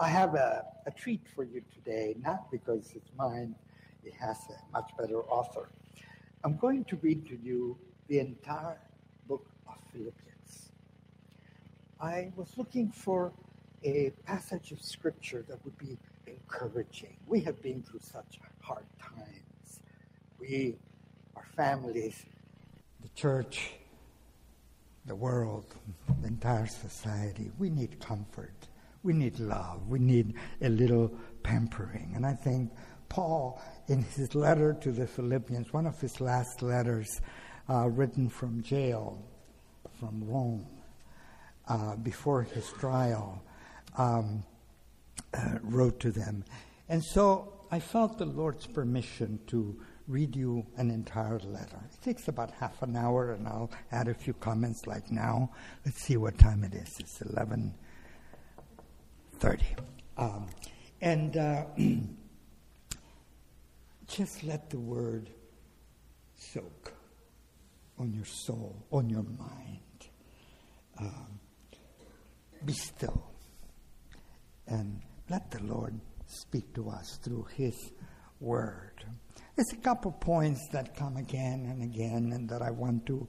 I 0.00 0.08
have 0.08 0.34
a, 0.36 0.64
a 0.86 0.92
treat 0.92 1.26
for 1.34 1.42
you 1.42 1.60
today, 1.74 2.14
not 2.24 2.52
because 2.52 2.92
it's 2.94 3.10
mine, 3.16 3.56
it 4.04 4.14
has 4.14 4.38
a 4.48 4.72
much 4.72 4.92
better 4.96 5.22
author. 5.22 5.70
I'm 6.44 6.56
going 6.56 6.84
to 6.84 6.96
read 7.02 7.26
to 7.26 7.36
you 7.42 7.76
the 8.06 8.20
entire 8.20 8.78
book 9.26 9.44
of 9.66 9.74
Philippians. 9.92 10.70
I 12.00 12.30
was 12.36 12.56
looking 12.56 12.92
for 12.92 13.32
a 13.82 14.10
passage 14.24 14.70
of 14.70 14.80
scripture 14.80 15.44
that 15.48 15.64
would 15.64 15.76
be 15.78 15.98
encouraging. 16.28 17.16
We 17.26 17.40
have 17.40 17.60
been 17.60 17.82
through 17.82 18.00
such 18.00 18.38
hard 18.60 18.86
times. 19.02 19.80
We, 20.38 20.76
our 21.34 21.46
families, 21.56 22.24
the 23.02 23.08
church, 23.16 23.72
the 25.06 25.16
world, 25.16 25.74
the 26.22 26.28
entire 26.28 26.68
society, 26.68 27.50
we 27.58 27.68
need 27.68 27.98
comfort. 27.98 28.67
We 29.02 29.12
need 29.12 29.38
love. 29.38 29.88
We 29.88 29.98
need 29.98 30.34
a 30.60 30.68
little 30.68 31.12
pampering. 31.42 32.12
And 32.14 32.26
I 32.26 32.34
think 32.34 32.70
Paul, 33.08 33.60
in 33.86 34.02
his 34.02 34.34
letter 34.34 34.76
to 34.82 34.92
the 34.92 35.06
Philippians, 35.06 35.72
one 35.72 35.86
of 35.86 36.00
his 36.00 36.20
last 36.20 36.62
letters 36.62 37.20
uh, 37.68 37.88
written 37.88 38.28
from 38.28 38.62
jail, 38.62 39.22
from 39.98 40.22
Rome, 40.24 40.66
uh, 41.68 41.96
before 41.96 42.42
his 42.42 42.66
trial, 42.78 43.42
um, 43.96 44.42
uh, 45.34 45.58
wrote 45.62 46.00
to 46.00 46.10
them. 46.10 46.44
And 46.88 47.02
so 47.04 47.52
I 47.70 47.80
felt 47.80 48.18
the 48.18 48.24
Lord's 48.24 48.66
permission 48.66 49.38
to 49.48 49.78
read 50.06 50.34
you 50.34 50.66
an 50.76 50.90
entire 50.90 51.38
letter. 51.40 51.78
It 51.92 52.02
takes 52.02 52.28
about 52.28 52.50
half 52.52 52.82
an 52.82 52.96
hour, 52.96 53.32
and 53.32 53.46
I'll 53.46 53.70
add 53.92 54.08
a 54.08 54.14
few 54.14 54.32
comments 54.32 54.86
like 54.86 55.10
now. 55.10 55.50
Let's 55.84 56.02
see 56.02 56.16
what 56.16 56.38
time 56.38 56.64
it 56.64 56.74
is. 56.74 56.96
It's 56.98 57.20
11 57.20 57.74
30. 59.38 59.64
Um, 60.16 60.46
and 61.00 61.36
uh, 61.36 61.64
just 64.06 64.42
let 64.44 64.70
the 64.70 64.78
word 64.78 65.30
soak 66.34 66.92
on 67.98 68.12
your 68.12 68.24
soul, 68.24 68.84
on 68.90 69.08
your 69.08 69.22
mind. 69.22 69.80
Um, 70.98 71.38
be 72.64 72.72
still 72.72 73.30
and 74.66 75.00
let 75.30 75.50
the 75.50 75.62
Lord 75.62 75.98
speak 76.26 76.74
to 76.74 76.90
us 76.90 77.18
through 77.22 77.46
His 77.54 77.92
Word. 78.40 79.04
There's 79.56 79.72
a 79.72 79.82
couple 79.82 80.12
points 80.12 80.68
that 80.72 80.96
come 80.96 81.16
again 81.16 81.66
and 81.70 81.82
again, 81.82 82.32
and 82.32 82.48
that 82.48 82.62
I 82.62 82.70
want 82.70 83.06
to 83.06 83.26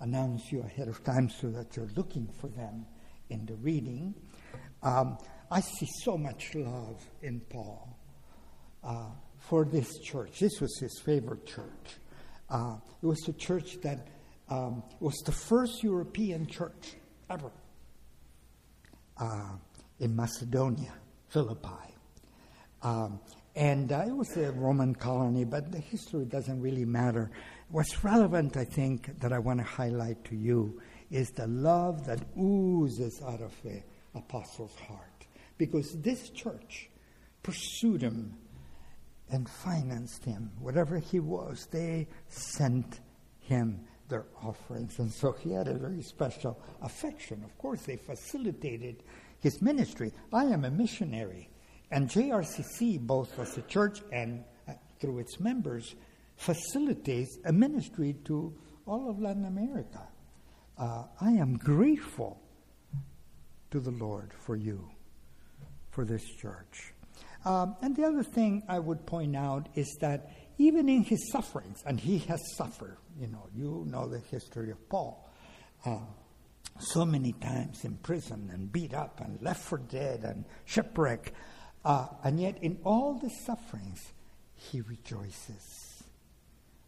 announce 0.00 0.52
you 0.52 0.60
ahead 0.60 0.88
of 0.88 1.02
time 1.02 1.28
so 1.28 1.48
that 1.50 1.76
you're 1.76 1.90
looking 1.96 2.28
for 2.40 2.48
them 2.48 2.86
in 3.30 3.46
the 3.46 3.54
reading. 3.56 4.14
Um, 4.82 5.18
I 5.52 5.60
see 5.60 5.86
so 6.02 6.16
much 6.16 6.54
love 6.54 7.04
in 7.20 7.40
Paul 7.40 7.94
uh, 8.82 9.10
for 9.38 9.66
this 9.66 9.98
church. 9.98 10.40
This 10.40 10.58
was 10.62 10.78
his 10.78 10.98
favorite 11.04 11.44
church. 11.44 11.98
Uh, 12.48 12.76
it 13.02 13.06
was 13.06 13.28
a 13.28 13.34
church 13.34 13.78
that 13.82 14.08
um, 14.48 14.82
was 14.98 15.14
the 15.26 15.32
first 15.32 15.82
European 15.82 16.46
church 16.46 16.94
ever 17.28 17.50
uh, 19.18 19.50
in 20.00 20.16
Macedonia, 20.16 20.94
Philippi. 21.28 21.96
Um, 22.82 23.20
and 23.54 23.92
uh, 23.92 24.04
it 24.06 24.16
was 24.16 24.34
a 24.38 24.52
Roman 24.52 24.94
colony, 24.94 25.44
but 25.44 25.70
the 25.70 25.80
history 25.80 26.24
doesn't 26.24 26.62
really 26.62 26.86
matter. 26.86 27.30
What's 27.68 28.02
relevant, 28.02 28.56
I 28.56 28.64
think, 28.64 29.20
that 29.20 29.34
I 29.34 29.38
want 29.38 29.58
to 29.58 29.66
highlight 29.66 30.24
to 30.24 30.34
you 30.34 30.80
is 31.10 31.28
the 31.32 31.46
love 31.46 32.06
that 32.06 32.20
oozes 32.38 33.20
out 33.20 33.42
of 33.42 33.52
the 33.62 33.82
apostle's 34.14 34.74
heart 34.88 35.11
because 35.66 35.92
this 36.00 36.28
church 36.30 36.90
pursued 37.44 38.02
him 38.02 38.34
and 39.30 39.48
financed 39.48 40.24
him. 40.24 40.50
Whatever 40.58 40.98
he 40.98 41.20
was, 41.20 41.68
they 41.70 42.08
sent 42.26 42.98
him 43.38 43.84
their 44.08 44.24
offerings. 44.42 44.98
And 44.98 45.12
so 45.12 45.30
he 45.30 45.52
had 45.52 45.68
a 45.68 45.74
very 45.74 46.02
special 46.02 46.60
affection. 46.80 47.44
Of 47.44 47.56
course, 47.58 47.82
they 47.82 47.96
facilitated 47.96 49.04
his 49.38 49.62
ministry. 49.62 50.10
I 50.32 50.46
am 50.46 50.64
a 50.64 50.70
missionary, 50.70 51.48
and 51.92 52.08
JRCC, 52.08 52.98
both 52.98 53.38
as 53.38 53.56
a 53.56 53.62
church 53.62 54.00
and 54.10 54.42
uh, 54.68 54.72
through 54.98 55.20
its 55.20 55.38
members, 55.38 55.94
facilitates 56.34 57.38
a 57.44 57.52
ministry 57.52 58.16
to 58.24 58.52
all 58.84 59.08
of 59.08 59.20
Latin 59.20 59.44
America. 59.44 60.08
Uh, 60.76 61.04
I 61.20 61.30
am 61.30 61.56
grateful 61.56 62.42
to 63.70 63.78
the 63.78 63.92
Lord 63.92 64.32
for 64.44 64.56
you 64.56 64.91
for 65.92 66.04
this 66.04 66.24
church. 66.24 66.92
Um, 67.44 67.76
and 67.82 67.94
the 67.94 68.04
other 68.04 68.22
thing 68.22 68.62
I 68.68 68.78
would 68.78 69.06
point 69.06 69.36
out 69.36 69.68
is 69.74 69.96
that 70.00 70.30
even 70.58 70.88
in 70.88 71.02
his 71.02 71.30
sufferings, 71.30 71.82
and 71.86 71.98
he 72.00 72.18
has 72.18 72.40
suffered, 72.56 72.96
you 73.20 73.26
know, 73.28 73.46
you 73.54 73.84
know 73.88 74.08
the 74.08 74.18
history 74.18 74.70
of 74.70 74.88
Paul, 74.88 75.28
uh, 75.84 75.98
so 76.78 77.04
many 77.04 77.32
times 77.32 77.84
in 77.84 77.96
prison 77.96 78.50
and 78.52 78.72
beat 78.72 78.94
up 78.94 79.20
and 79.20 79.40
left 79.42 79.62
for 79.62 79.78
dead 79.78 80.20
and 80.24 80.44
shipwreck, 80.64 81.32
uh, 81.84 82.06
and 82.24 82.40
yet 82.40 82.58
in 82.62 82.78
all 82.84 83.14
the 83.14 83.30
sufferings, 83.44 84.12
he 84.54 84.80
rejoices 84.80 86.04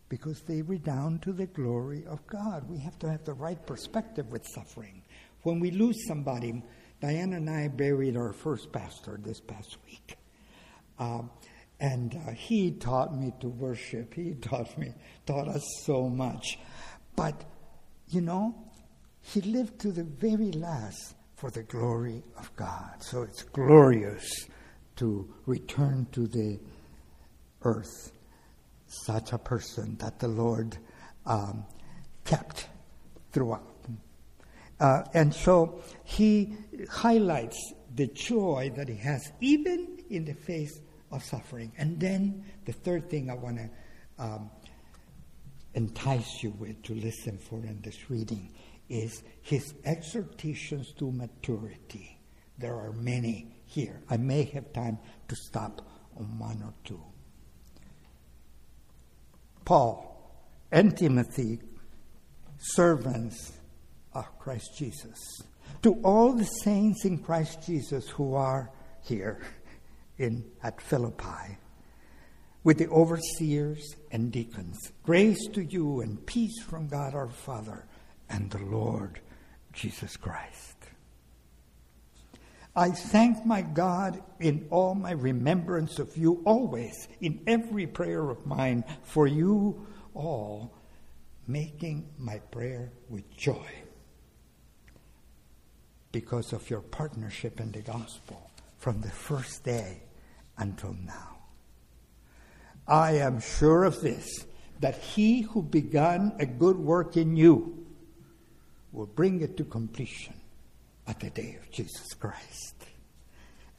because 0.08 0.42
they 0.42 0.62
redound 0.62 1.22
to 1.22 1.32
the 1.32 1.46
glory 1.46 2.04
of 2.06 2.24
God. 2.26 2.68
We 2.68 2.78
have 2.78 2.98
to 3.00 3.10
have 3.10 3.24
the 3.24 3.34
right 3.34 3.64
perspective 3.66 4.30
with 4.30 4.46
suffering. 4.46 5.02
When 5.42 5.58
we 5.58 5.72
lose 5.72 6.06
somebody, 6.06 6.62
Diana 7.00 7.36
and 7.36 7.50
I 7.50 7.68
buried 7.68 8.16
our 8.16 8.32
first 8.32 8.72
pastor 8.72 9.18
this 9.22 9.40
past 9.40 9.76
week. 9.86 10.16
Um, 10.98 11.30
and 11.80 12.14
uh, 12.26 12.32
he 12.32 12.70
taught 12.72 13.14
me 13.14 13.32
to 13.40 13.48
worship. 13.48 14.14
He 14.14 14.34
taught 14.34 14.76
me, 14.78 14.92
taught 15.26 15.48
us 15.48 15.64
so 15.82 16.08
much. 16.08 16.58
But, 17.16 17.44
you 18.08 18.20
know, 18.20 18.54
he 19.20 19.40
lived 19.40 19.80
to 19.80 19.92
the 19.92 20.04
very 20.04 20.52
last 20.52 21.14
for 21.36 21.50
the 21.50 21.62
glory 21.62 22.22
of 22.38 22.54
God. 22.56 23.02
So 23.02 23.22
it's 23.22 23.42
glorious 23.42 24.46
to 24.96 25.34
return 25.46 26.06
to 26.12 26.26
the 26.26 26.58
earth 27.62 28.12
such 28.86 29.32
a 29.32 29.38
person 29.38 29.96
that 29.98 30.18
the 30.20 30.28
Lord 30.28 30.78
um, 31.26 31.64
kept 32.24 32.68
throughout. 33.32 33.73
Uh, 34.84 35.02
and 35.14 35.34
so 35.34 35.80
he 36.02 36.54
highlights 36.90 37.72
the 37.94 38.06
joy 38.08 38.70
that 38.76 38.86
he 38.86 38.96
has 38.96 39.32
even 39.40 39.96
in 40.10 40.26
the 40.26 40.34
face 40.34 40.78
of 41.10 41.24
suffering. 41.24 41.72
And 41.78 41.98
then 41.98 42.44
the 42.66 42.72
third 42.72 43.08
thing 43.08 43.30
I 43.30 43.34
want 43.34 43.56
to 43.56 43.70
um, 44.18 44.50
entice 45.72 46.42
you 46.42 46.50
with 46.58 46.82
to 46.82 46.94
listen 46.96 47.38
for 47.38 47.64
in 47.64 47.80
this 47.80 48.10
reading 48.10 48.52
is 48.90 49.22
his 49.40 49.72
exhortations 49.86 50.92
to 50.98 51.10
maturity. 51.10 52.18
There 52.58 52.74
are 52.74 52.92
many 52.92 53.56
here. 53.64 54.02
I 54.10 54.18
may 54.18 54.42
have 54.52 54.70
time 54.74 54.98
to 55.28 55.34
stop 55.34 55.80
on 56.14 56.38
one 56.38 56.62
or 56.62 56.74
two. 56.84 57.02
Paul 59.64 60.44
and 60.70 60.94
Timothy, 60.94 61.60
servants 62.58 63.53
of 64.14 64.38
Christ 64.38 64.76
Jesus. 64.76 65.18
To 65.82 65.94
all 66.02 66.32
the 66.32 66.44
saints 66.44 67.04
in 67.04 67.18
Christ 67.18 67.66
Jesus 67.66 68.08
who 68.08 68.34
are 68.34 68.70
here 69.02 69.40
in 70.18 70.44
at 70.62 70.80
Philippi, 70.80 71.58
with 72.62 72.78
the 72.78 72.88
overseers 72.88 73.96
and 74.10 74.32
deacons, 74.32 74.78
grace 75.02 75.46
to 75.52 75.62
you 75.62 76.00
and 76.00 76.24
peace 76.24 76.62
from 76.62 76.88
God 76.88 77.14
our 77.14 77.28
Father 77.28 77.84
and 78.30 78.50
the 78.50 78.62
Lord 78.64 79.20
Jesus 79.72 80.16
Christ. 80.16 80.76
I 82.76 82.90
thank 82.90 83.44
my 83.44 83.62
God 83.62 84.22
in 84.40 84.66
all 84.70 84.94
my 84.94 85.12
remembrance 85.12 85.98
of 85.98 86.16
you 86.16 86.42
always, 86.44 87.06
in 87.20 87.40
every 87.46 87.86
prayer 87.86 88.30
of 88.30 88.46
mine, 88.46 88.84
for 89.02 89.26
you 89.26 89.86
all, 90.14 90.74
making 91.46 92.08
my 92.18 92.38
prayer 92.50 92.90
with 93.08 93.30
joy 93.36 93.83
because 96.14 96.52
of 96.52 96.70
your 96.70 96.80
partnership 96.80 97.58
in 97.58 97.72
the 97.72 97.82
gospel 97.82 98.48
from 98.78 99.00
the 99.00 99.10
first 99.10 99.64
day 99.64 100.00
until 100.56 100.94
now. 101.04 101.38
I 102.86 103.16
am 103.16 103.40
sure 103.40 103.82
of 103.82 104.00
this, 104.00 104.46
that 104.78 104.96
he 104.96 105.40
who 105.40 105.60
began 105.60 106.32
a 106.38 106.46
good 106.46 106.78
work 106.78 107.16
in 107.16 107.36
you 107.36 107.84
will 108.92 109.06
bring 109.06 109.40
it 109.40 109.56
to 109.56 109.64
completion 109.64 110.34
at 111.08 111.18
the 111.18 111.30
day 111.30 111.58
of 111.60 111.68
Jesus 111.72 112.14
Christ. 112.14 112.76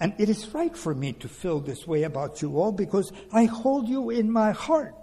And 0.01 0.13
it 0.17 0.27
is 0.27 0.53
right 0.53 0.75
for 0.75 0.93
me 0.93 1.13
to 1.13 1.29
feel 1.29 1.61
this 1.61 1.87
way 1.87 2.03
about 2.03 2.41
you 2.41 2.59
all 2.59 2.73
because 2.73 3.13
I 3.31 3.45
hold 3.45 3.87
you 3.87 4.09
in 4.09 4.29
my 4.29 4.51
heart. 4.51 4.93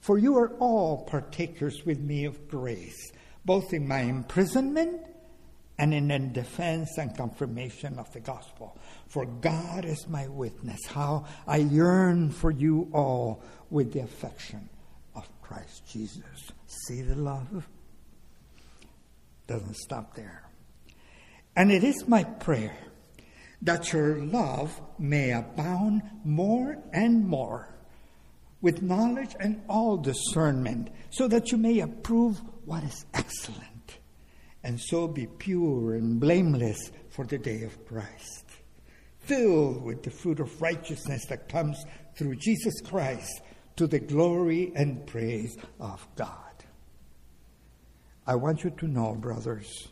For 0.00 0.18
you 0.18 0.36
are 0.36 0.50
all 0.58 1.06
partakers 1.06 1.86
with 1.86 2.00
me 2.00 2.26
of 2.26 2.48
grace, 2.48 3.12
both 3.46 3.72
in 3.72 3.88
my 3.88 4.00
imprisonment 4.00 5.00
and 5.78 5.92
in 5.92 6.08
the 6.08 6.18
defense 6.18 6.98
and 6.98 7.16
confirmation 7.16 7.98
of 7.98 8.12
the 8.12 8.20
gospel. 8.20 8.78
For 9.08 9.26
God 9.26 9.84
is 9.84 10.08
my 10.08 10.28
witness, 10.28 10.86
how 10.86 11.26
I 11.46 11.58
yearn 11.58 12.30
for 12.30 12.50
you 12.50 12.88
all 12.92 13.42
with 13.70 13.92
the 13.92 14.00
affection 14.00 14.68
of 15.16 15.28
Christ 15.42 15.86
Jesus. 15.88 16.52
See 16.66 17.02
the 17.02 17.16
love? 17.16 17.68
Doesn't 19.46 19.76
stop 19.76 20.14
there. 20.14 20.48
And 21.56 21.70
it 21.70 21.84
is 21.84 22.08
my 22.08 22.24
prayer 22.24 22.76
that 23.62 23.92
your 23.92 24.16
love 24.16 24.80
may 24.98 25.32
abound 25.32 26.02
more 26.24 26.78
and 26.92 27.26
more 27.26 27.68
with 28.60 28.80
knowledge 28.80 29.36
and 29.40 29.60
all 29.68 29.98
discernment, 29.98 30.88
so 31.10 31.28
that 31.28 31.52
you 31.52 31.58
may 31.58 31.80
approve 31.80 32.40
what 32.64 32.82
is 32.82 33.04
excellent, 33.12 33.73
and 34.64 34.80
so 34.80 35.06
be 35.06 35.26
pure 35.26 35.94
and 35.94 36.18
blameless 36.18 36.90
for 37.10 37.24
the 37.26 37.38
day 37.38 37.62
of 37.62 37.86
Christ, 37.86 38.46
filled 39.20 39.84
with 39.84 40.02
the 40.02 40.10
fruit 40.10 40.40
of 40.40 40.60
righteousness 40.60 41.26
that 41.26 41.48
comes 41.48 41.84
through 42.16 42.36
Jesus 42.36 42.80
Christ 42.80 43.42
to 43.76 43.86
the 43.86 44.00
glory 44.00 44.72
and 44.74 45.06
praise 45.06 45.56
of 45.78 46.06
God. 46.16 46.38
I 48.26 48.36
want 48.36 48.64
you 48.64 48.70
to 48.70 48.88
know, 48.88 49.14
brothers, 49.14 49.88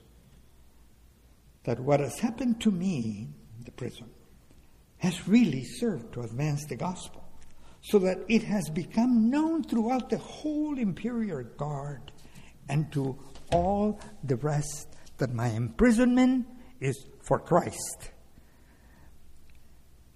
that 1.65 1.79
what 1.79 2.01
has 2.01 2.19
happened 2.19 2.61
to 2.63 2.71
me 2.71 3.29
in 3.59 3.65
the 3.65 3.73
prison 3.73 4.09
has 4.99 5.29
really 5.29 5.65
served 5.65 6.15
to 6.15 6.23
advance 6.23 6.65
the 6.67 6.77
gospel, 6.77 7.25
so 7.83 7.99
that 7.99 8.19
it 8.29 8.45
has 8.45 8.71
become 8.71 9.29
known 9.29 9.65
throughout 9.65 10.09
the 10.09 10.19
whole 10.19 10.79
imperial 10.79 11.43
guard 11.43 12.13
and 12.69 12.91
to 12.93 13.19
all 13.53 14.01
the 14.25 14.37
rest 14.37 14.89
that 15.19 15.33
my 15.33 15.49
imprisonment 15.49 16.47
is 16.81 17.07
for 17.21 17.39
Christ. 17.39 18.11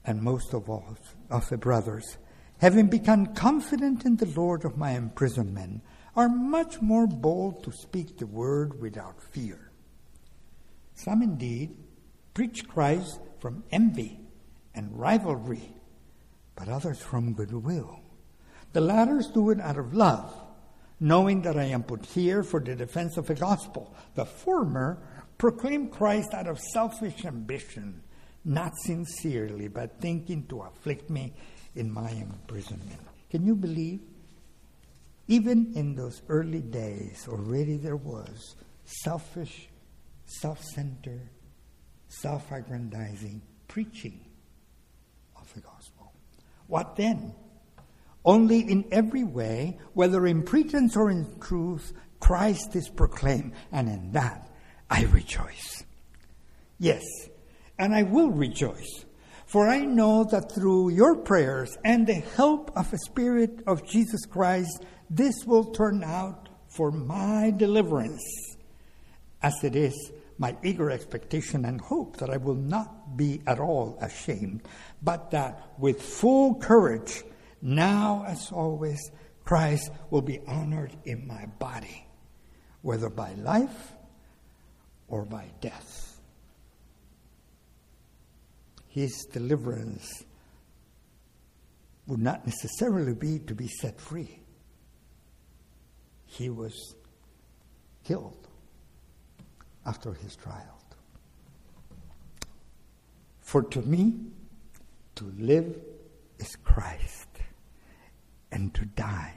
And 0.04 0.22
most 0.22 0.54
of 0.54 0.68
all, 0.68 0.96
of 1.30 1.48
the 1.48 1.58
brothers, 1.58 2.18
having 2.58 2.86
become 2.88 3.34
confident 3.34 4.04
in 4.04 4.16
the 4.16 4.26
Lord 4.26 4.64
of 4.64 4.76
my 4.76 4.92
imprisonment, 4.92 5.82
are 6.14 6.28
much 6.28 6.80
more 6.80 7.06
bold 7.06 7.62
to 7.64 7.72
speak 7.72 8.16
the 8.16 8.26
word 8.26 8.80
without 8.80 9.20
fear. 9.32 9.70
Some 10.94 11.22
indeed 11.22 11.76
preach 12.32 12.66
Christ 12.66 13.20
from 13.38 13.64
envy 13.70 14.20
and 14.74 14.98
rivalry, 14.98 15.74
but 16.54 16.68
others 16.68 17.00
from 17.00 17.34
goodwill. 17.34 18.00
The 18.72 18.80
latter 18.80 19.22
do 19.32 19.50
it 19.50 19.60
out 19.60 19.78
of 19.78 19.92
love, 19.94 20.32
knowing 21.00 21.42
that 21.42 21.56
I 21.56 21.64
am 21.64 21.82
put 21.82 22.06
here 22.06 22.42
for 22.42 22.60
the 22.60 22.74
defense 22.74 23.16
of 23.16 23.26
the 23.26 23.34
gospel. 23.34 23.94
The 24.14 24.24
former 24.24 24.98
proclaim 25.38 25.88
Christ 25.88 26.32
out 26.32 26.46
of 26.46 26.58
selfish 26.58 27.24
ambition, 27.24 28.02
not 28.44 28.72
sincerely, 28.84 29.68
but 29.68 30.00
thinking 30.00 30.46
to 30.48 30.62
afflict 30.62 31.10
me 31.10 31.34
in 31.74 31.90
my 31.92 32.10
imprisonment. 32.10 33.00
Can 33.30 33.44
you 33.44 33.54
believe? 33.54 34.00
Even 35.28 35.72
in 35.74 35.94
those 35.96 36.22
early 36.28 36.62
days, 36.62 37.26
already 37.28 37.76
there 37.76 37.96
was 37.96 38.54
selfish, 38.84 39.68
self 40.24 40.62
centered, 40.62 41.28
self 42.08 42.50
aggrandizing 42.52 43.42
preaching 43.66 44.20
of 45.38 45.52
the 45.54 45.60
gospel. 45.60 46.12
What 46.68 46.96
then? 46.96 47.34
Only 48.26 48.60
in 48.60 48.84
every 48.90 49.22
way, 49.22 49.78
whether 49.94 50.26
in 50.26 50.42
pretense 50.42 50.96
or 50.96 51.10
in 51.10 51.38
truth, 51.40 51.92
Christ 52.18 52.74
is 52.74 52.88
proclaimed, 52.88 53.52
and 53.70 53.88
in 53.88 54.12
that 54.12 54.50
I 54.90 55.04
rejoice. 55.04 55.84
Yes, 56.78 57.04
and 57.78 57.94
I 57.94 58.02
will 58.02 58.30
rejoice. 58.30 59.04
For 59.46 59.68
I 59.68 59.84
know 59.84 60.24
that 60.24 60.52
through 60.52 60.90
your 60.90 61.14
prayers 61.14 61.78
and 61.84 62.04
the 62.04 62.14
help 62.14 62.72
of 62.76 62.90
the 62.90 62.98
Spirit 62.98 63.62
of 63.64 63.86
Jesus 63.86 64.26
Christ, 64.26 64.84
this 65.08 65.36
will 65.46 65.72
turn 65.72 66.02
out 66.02 66.48
for 66.68 66.90
my 66.90 67.52
deliverance, 67.56 68.22
as 69.40 69.54
it 69.62 69.76
is 69.76 69.94
my 70.36 70.56
eager 70.64 70.90
expectation 70.90 71.64
and 71.64 71.80
hope 71.80 72.16
that 72.16 72.28
I 72.28 72.38
will 72.38 72.56
not 72.56 73.16
be 73.16 73.40
at 73.46 73.60
all 73.60 73.96
ashamed, 74.02 74.62
but 75.00 75.30
that 75.30 75.74
with 75.78 76.02
full 76.02 76.56
courage, 76.56 77.22
now 77.66 78.24
as 78.26 78.50
always, 78.52 79.10
Christ 79.44 79.90
will 80.10 80.22
be 80.22 80.40
honored 80.46 80.96
in 81.04 81.26
my 81.26 81.46
body, 81.58 82.06
whether 82.82 83.10
by 83.10 83.34
life 83.34 83.92
or 85.08 85.24
by 85.24 85.46
death 85.60 86.16
his 88.96 89.26
deliverance 89.30 90.24
would 92.06 92.18
not 92.18 92.46
necessarily 92.46 93.12
be 93.12 93.38
to 93.40 93.54
be 93.54 93.68
set 93.68 94.00
free. 94.00 94.40
He 96.24 96.48
was 96.48 96.94
killed 98.04 98.48
after 99.84 100.14
his 100.14 100.34
trial. 100.34 100.82
For 103.42 103.62
to 103.64 103.82
me, 103.82 104.14
to 105.16 105.30
live 105.38 105.78
is 106.38 106.56
Christ, 106.64 107.28
and 108.50 108.72
to 108.74 108.84
die 108.84 109.34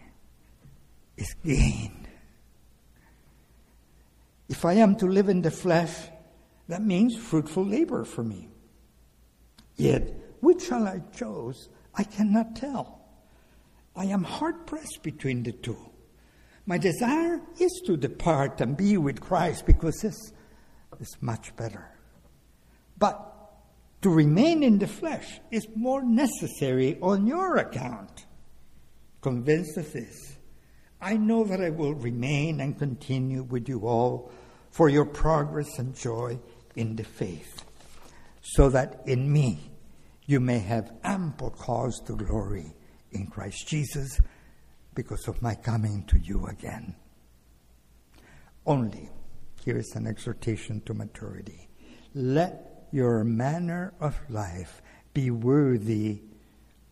is 1.17 1.33
gain. 1.45 2.07
If 4.47 4.65
I 4.65 4.73
am 4.73 4.95
to 4.97 5.05
live 5.05 5.29
in 5.29 5.41
the 5.41 5.51
flesh, 5.51 5.95
that 6.67 6.81
means 6.81 7.15
fruitful 7.15 7.65
labor 7.65 8.03
for 8.03 8.23
me. 8.23 8.49
Yet, 9.75 10.13
which 10.41 10.67
shall 10.67 10.87
I 10.87 11.01
choose? 11.15 11.69
I 11.95 12.03
cannot 12.03 12.55
tell. 12.55 13.01
I 13.95 14.05
am 14.05 14.23
hard 14.23 14.65
pressed 14.65 15.03
between 15.03 15.43
the 15.43 15.51
two. 15.51 15.77
My 16.65 16.77
desire 16.77 17.41
is 17.59 17.81
to 17.85 17.97
depart 17.97 18.61
and 18.61 18.77
be 18.77 18.97
with 18.97 19.19
Christ 19.19 19.65
because 19.65 20.01
this 20.01 20.31
is 20.99 21.17
much 21.21 21.55
better. 21.55 21.89
But 22.97 23.25
to 24.01 24.09
remain 24.09 24.63
in 24.63 24.79
the 24.79 24.87
flesh 24.87 25.39
is 25.51 25.67
more 25.75 26.03
necessary 26.03 26.97
on 27.01 27.27
your 27.27 27.57
account. 27.57 28.25
Convinced 29.21 29.77
of 29.77 29.91
this, 29.91 30.37
I 31.01 31.17
know 31.17 31.43
that 31.43 31.61
I 31.61 31.69
will 31.69 31.93
remain 31.93 32.59
and 32.61 32.77
continue 32.77 33.43
with 33.43 33.67
you 33.67 33.87
all 33.87 34.31
for 34.71 34.89
your 34.89 35.05
progress 35.05 35.79
and 35.79 35.95
joy 35.95 36.39
in 36.75 36.95
the 36.95 37.03
faith, 37.03 37.63
so 38.41 38.69
that 38.69 39.01
in 39.05 39.31
me 39.31 39.71
you 40.25 40.39
may 40.39 40.59
have 40.59 40.91
ample 41.03 41.49
cause 41.49 41.99
to 42.05 42.15
glory 42.15 42.73
in 43.11 43.27
Christ 43.27 43.67
Jesus 43.67 44.19
because 44.93 45.27
of 45.27 45.41
my 45.41 45.55
coming 45.55 46.03
to 46.07 46.19
you 46.19 46.45
again. 46.47 46.95
Only, 48.65 49.09
here 49.63 49.77
is 49.77 49.95
an 49.95 50.07
exhortation 50.07 50.81
to 50.81 50.93
maturity. 50.93 51.67
Let 52.13 52.87
your 52.91 53.23
manner 53.23 53.93
of 53.99 54.19
life 54.29 54.81
be 55.13 55.31
worthy 55.31 56.21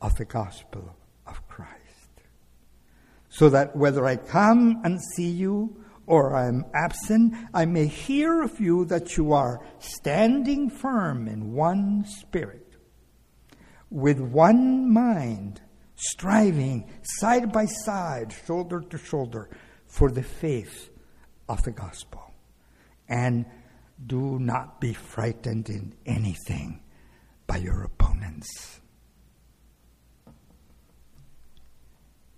of 0.02 0.16
the 0.16 0.26
gospel. 0.26 0.96
So 3.38 3.50
that 3.50 3.76
whether 3.76 4.04
I 4.04 4.16
come 4.16 4.82
and 4.84 5.00
see 5.16 5.30
you 5.30 5.84
or 6.08 6.36
I 6.36 6.48
am 6.48 6.66
absent, 6.74 7.36
I 7.54 7.66
may 7.66 7.86
hear 7.86 8.42
of 8.42 8.60
you 8.60 8.84
that 8.86 9.16
you 9.16 9.32
are 9.32 9.64
standing 9.78 10.72
firm 10.72 11.28
in 11.28 11.54
one 11.54 12.04
spirit 12.08 12.66
with 13.92 14.20
one 14.20 14.92
mind, 14.92 15.62
striving 15.94 16.90
side 17.04 17.52
by 17.52 17.66
side, 17.66 18.34
shoulder 18.48 18.82
to 18.82 18.98
shoulder, 18.98 19.52
for 19.86 20.10
the 20.10 20.24
faith 20.24 20.90
of 21.48 21.62
the 21.62 21.72
gospel. 21.72 22.34
And 23.08 23.46
do 24.04 24.40
not 24.40 24.82
be 24.82 24.94
frightened 24.94 25.70
in 25.70 25.94
anything 26.08 26.82
by 27.46 27.58
your 27.58 27.84
opponents. 27.84 28.82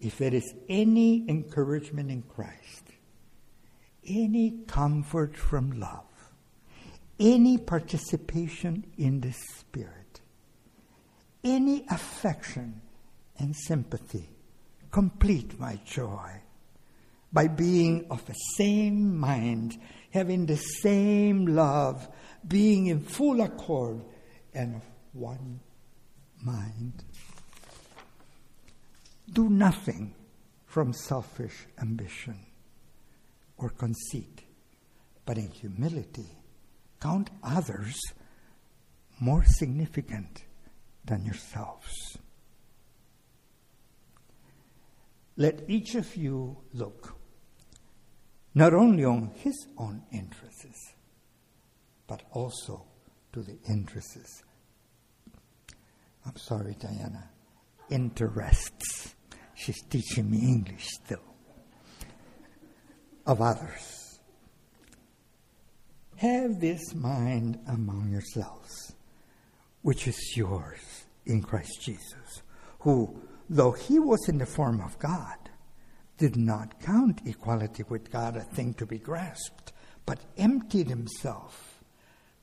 if 0.00 0.18
there 0.18 0.34
is 0.34 0.54
any 0.68 1.28
encouragement 1.28 2.10
in 2.10 2.22
Christ, 2.22 2.84
any 4.06 4.62
comfort 4.66 5.36
from 5.36 5.78
love, 5.80 6.04
any 7.18 7.58
participation 7.58 8.84
in 8.96 9.20
the 9.20 9.32
Spirit, 9.32 10.20
any 11.42 11.84
affection 11.90 12.80
and 13.38 13.54
sympathy, 13.54 14.28
complete 14.90 15.58
my 15.58 15.78
joy 15.84 16.30
by 17.32 17.48
being 17.48 18.06
of 18.10 18.24
the 18.26 18.34
same 18.56 19.18
mind, 19.18 19.78
having 20.10 20.46
the 20.46 20.56
same 20.56 21.46
love, 21.46 22.08
being 22.46 22.86
in 22.86 23.00
full 23.00 23.40
accord 23.40 24.02
and 24.54 24.76
of 24.76 24.82
one 25.12 25.60
mind. 26.42 27.04
Do 29.32 29.48
nothing 29.48 30.14
from 30.66 30.92
selfish 30.92 31.66
ambition 31.80 32.46
or 33.56 33.70
conceit, 33.70 34.42
but 35.26 35.38
in 35.38 35.50
humility 35.50 36.38
count 37.00 37.30
others 37.42 37.98
more 39.20 39.44
significant 39.44 40.44
than 41.04 41.24
yourselves. 41.24 42.18
Let 45.36 45.62
each 45.68 45.94
of 45.94 46.16
you 46.16 46.56
look 46.72 47.14
not 48.54 48.74
only 48.74 49.04
on 49.04 49.30
his 49.36 49.68
own 49.76 50.02
interests, 50.12 50.94
but 52.06 52.22
also 52.32 52.84
to 53.32 53.42
the 53.42 53.56
interests. 53.68 54.42
I'm 56.26 56.36
sorry, 56.36 56.74
Diana. 56.78 57.30
Interests. 57.90 59.14
She's 59.58 59.82
teaching 59.82 60.30
me 60.30 60.38
English 60.38 60.86
still. 60.86 61.18
Of 63.26 63.42
others. 63.42 64.20
Have 66.16 66.60
this 66.60 66.94
mind 66.94 67.58
among 67.66 68.08
yourselves, 68.10 68.94
which 69.82 70.06
is 70.06 70.36
yours 70.36 71.06
in 71.26 71.42
Christ 71.42 71.82
Jesus, 71.82 72.42
who, 72.80 73.20
though 73.50 73.72
he 73.72 73.98
was 73.98 74.28
in 74.28 74.38
the 74.38 74.46
form 74.46 74.80
of 74.80 74.96
God, 75.00 75.50
did 76.18 76.36
not 76.36 76.80
count 76.80 77.20
equality 77.26 77.82
with 77.88 78.12
God 78.12 78.36
a 78.36 78.42
thing 78.42 78.74
to 78.74 78.86
be 78.86 78.98
grasped, 78.98 79.72
but 80.06 80.20
emptied 80.36 80.88
himself 80.88 81.82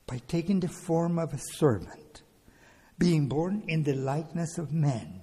by 0.06 0.20
taking 0.28 0.60
the 0.60 0.68
form 0.68 1.18
of 1.18 1.32
a 1.32 1.40
servant, 1.54 2.22
being 2.98 3.26
born 3.26 3.64
in 3.68 3.82
the 3.82 3.94
likeness 3.94 4.58
of 4.58 4.72
men. 4.72 5.22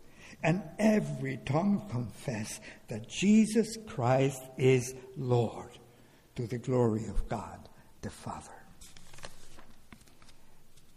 and 0.43 0.63
every 0.79 1.37
tongue 1.45 1.85
confess 1.89 2.59
that 2.87 3.07
Jesus 3.07 3.77
Christ 3.87 4.41
is 4.57 4.93
Lord 5.17 5.77
to 6.35 6.47
the 6.47 6.57
glory 6.57 7.05
of 7.07 7.27
God 7.27 7.69
the 8.01 8.09
Father. 8.09 8.49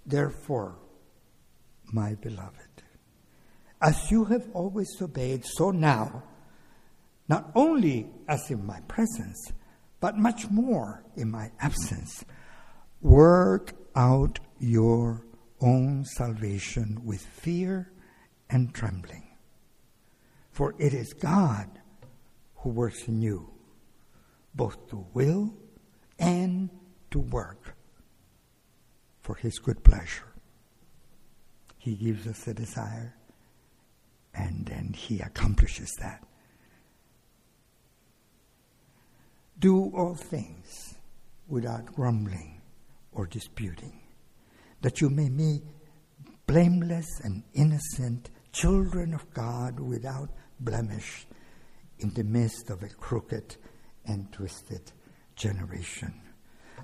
Therefore, 0.07 0.77
my 1.93 2.15
beloved, 2.15 2.83
as 3.81 4.11
you 4.11 4.25
have 4.25 4.49
always 4.55 4.91
obeyed, 5.01 5.45
so 5.45 5.71
now, 5.71 6.23
not 7.29 7.51
only 7.55 8.09
as 8.29 8.51
in 8.51 8.67
my 8.67 8.81
presence, 8.89 9.53
but 10.01 10.17
much 10.17 10.51
more 10.51 11.05
in 11.17 11.31
my 11.31 11.51
absence, 11.61 12.25
work 13.01 13.73
out 13.95 14.41
your 14.59 15.25
own 15.61 16.05
salvation 16.05 17.01
with 17.05 17.21
fear 17.21 17.91
and 18.51 18.75
trembling. 18.75 19.34
For 20.55 20.73
it 20.79 20.95
is 20.95 21.13
God 21.13 21.69
who 22.59 22.71
works 22.71 23.09
in 23.09 23.21
you, 23.21 23.51
both 24.55 24.89
to 24.91 25.05
will 25.13 25.53
and 26.17 26.71
to 27.11 27.19
work 27.19 27.75
for 29.21 29.35
his 29.35 29.59
good 29.59 29.83
pleasure. 29.83 30.33
He 31.77 31.97
gives 31.97 32.29
us 32.29 32.47
a 32.47 32.55
desire 32.55 33.17
and 34.33 34.65
then 34.65 34.93
he 34.97 35.19
accomplishes 35.19 35.91
that. 36.01 36.23
Do 39.59 39.91
all 39.93 40.15
things 40.15 40.95
without 41.49 41.87
grumbling 41.87 42.63
or 43.11 43.27
disputing, 43.27 44.01
that 44.83 45.01
you 45.01 45.11
may 45.11 45.31
be 45.31 45.63
blameless 46.47 47.21
and 47.25 47.43
innocent 47.55 48.31
children 48.53 49.13
of 49.15 49.29
God 49.35 49.81
without 49.81 50.31
blemish 50.61 51.27
in 51.99 52.11
the 52.15 52.25
midst 52.25 52.71
of 52.71 52.83
a 52.83 52.89
crooked 52.89 53.57
and 54.07 54.31
twisted 54.33 54.93
generation, 55.37 56.15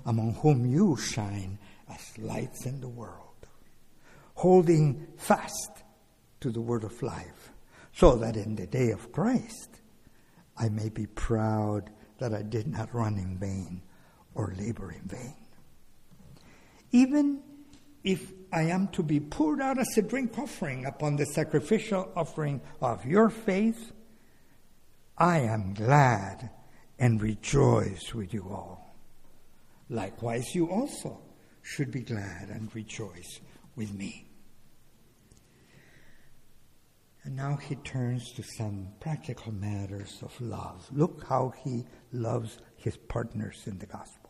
among 0.05 0.33
whom 0.35 0.65
you 0.65 0.97
shine 0.97 1.59
as 1.89 2.17
lights 2.17 2.65
in 2.65 2.81
the 2.81 2.89
world, 2.89 3.47
holding 4.35 5.07
fast 5.17 5.83
to 6.39 6.49
the 6.49 6.61
word 6.61 6.83
of 6.83 7.01
life, 7.01 7.51
so 7.93 8.15
that 8.15 8.35
in 8.35 8.55
the 8.55 8.67
day 8.67 8.91
of 8.91 9.11
Christ 9.11 9.81
I 10.57 10.69
may 10.69 10.89
be 10.89 11.05
proud 11.05 11.89
that 12.19 12.33
I 12.33 12.41
did 12.41 12.67
not 12.67 12.93
run 12.93 13.17
in 13.17 13.37
vain 13.37 13.81
or 14.33 14.53
labor 14.57 14.91
in 14.91 15.01
vain. 15.07 15.35
Even 16.91 17.41
if 18.03 18.31
I 18.51 18.63
am 18.63 18.87
to 18.89 19.03
be 19.03 19.19
poured 19.19 19.61
out 19.61 19.79
as 19.79 19.97
a 19.97 20.01
drink 20.01 20.37
offering 20.37 20.85
upon 20.85 21.15
the 21.15 21.25
sacrificial 21.25 22.11
offering 22.15 22.61
of 22.81 23.05
your 23.05 23.29
faith, 23.29 23.91
I 25.17 25.39
am 25.39 25.73
glad 25.73 26.49
and 26.99 27.21
rejoice 27.21 28.13
with 28.13 28.33
you 28.33 28.43
all. 28.49 28.95
Likewise, 29.89 30.53
you 30.53 30.69
also 30.69 31.21
should 31.61 31.91
be 31.91 32.01
glad 32.01 32.49
and 32.49 32.73
rejoice 32.75 33.39
with 33.75 33.93
me. 33.93 34.25
And 37.23 37.35
now 37.35 37.55
he 37.55 37.75
turns 37.75 38.31
to 38.33 38.43
some 38.43 38.87
practical 38.99 39.51
matters 39.51 40.17
of 40.23 40.39
love. 40.41 40.87
Look 40.91 41.23
how 41.27 41.53
he 41.63 41.85
loves 42.11 42.57
his 42.77 42.97
partners 42.97 43.63
in 43.67 43.77
the 43.77 43.85
gospel. 43.85 44.20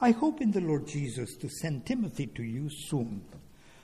I 0.00 0.10
hope 0.10 0.40
in 0.40 0.50
the 0.50 0.60
Lord 0.60 0.86
Jesus 0.86 1.36
to 1.36 1.48
send 1.48 1.86
Timothy 1.86 2.26
to 2.26 2.42
you 2.42 2.68
soon, 2.70 3.24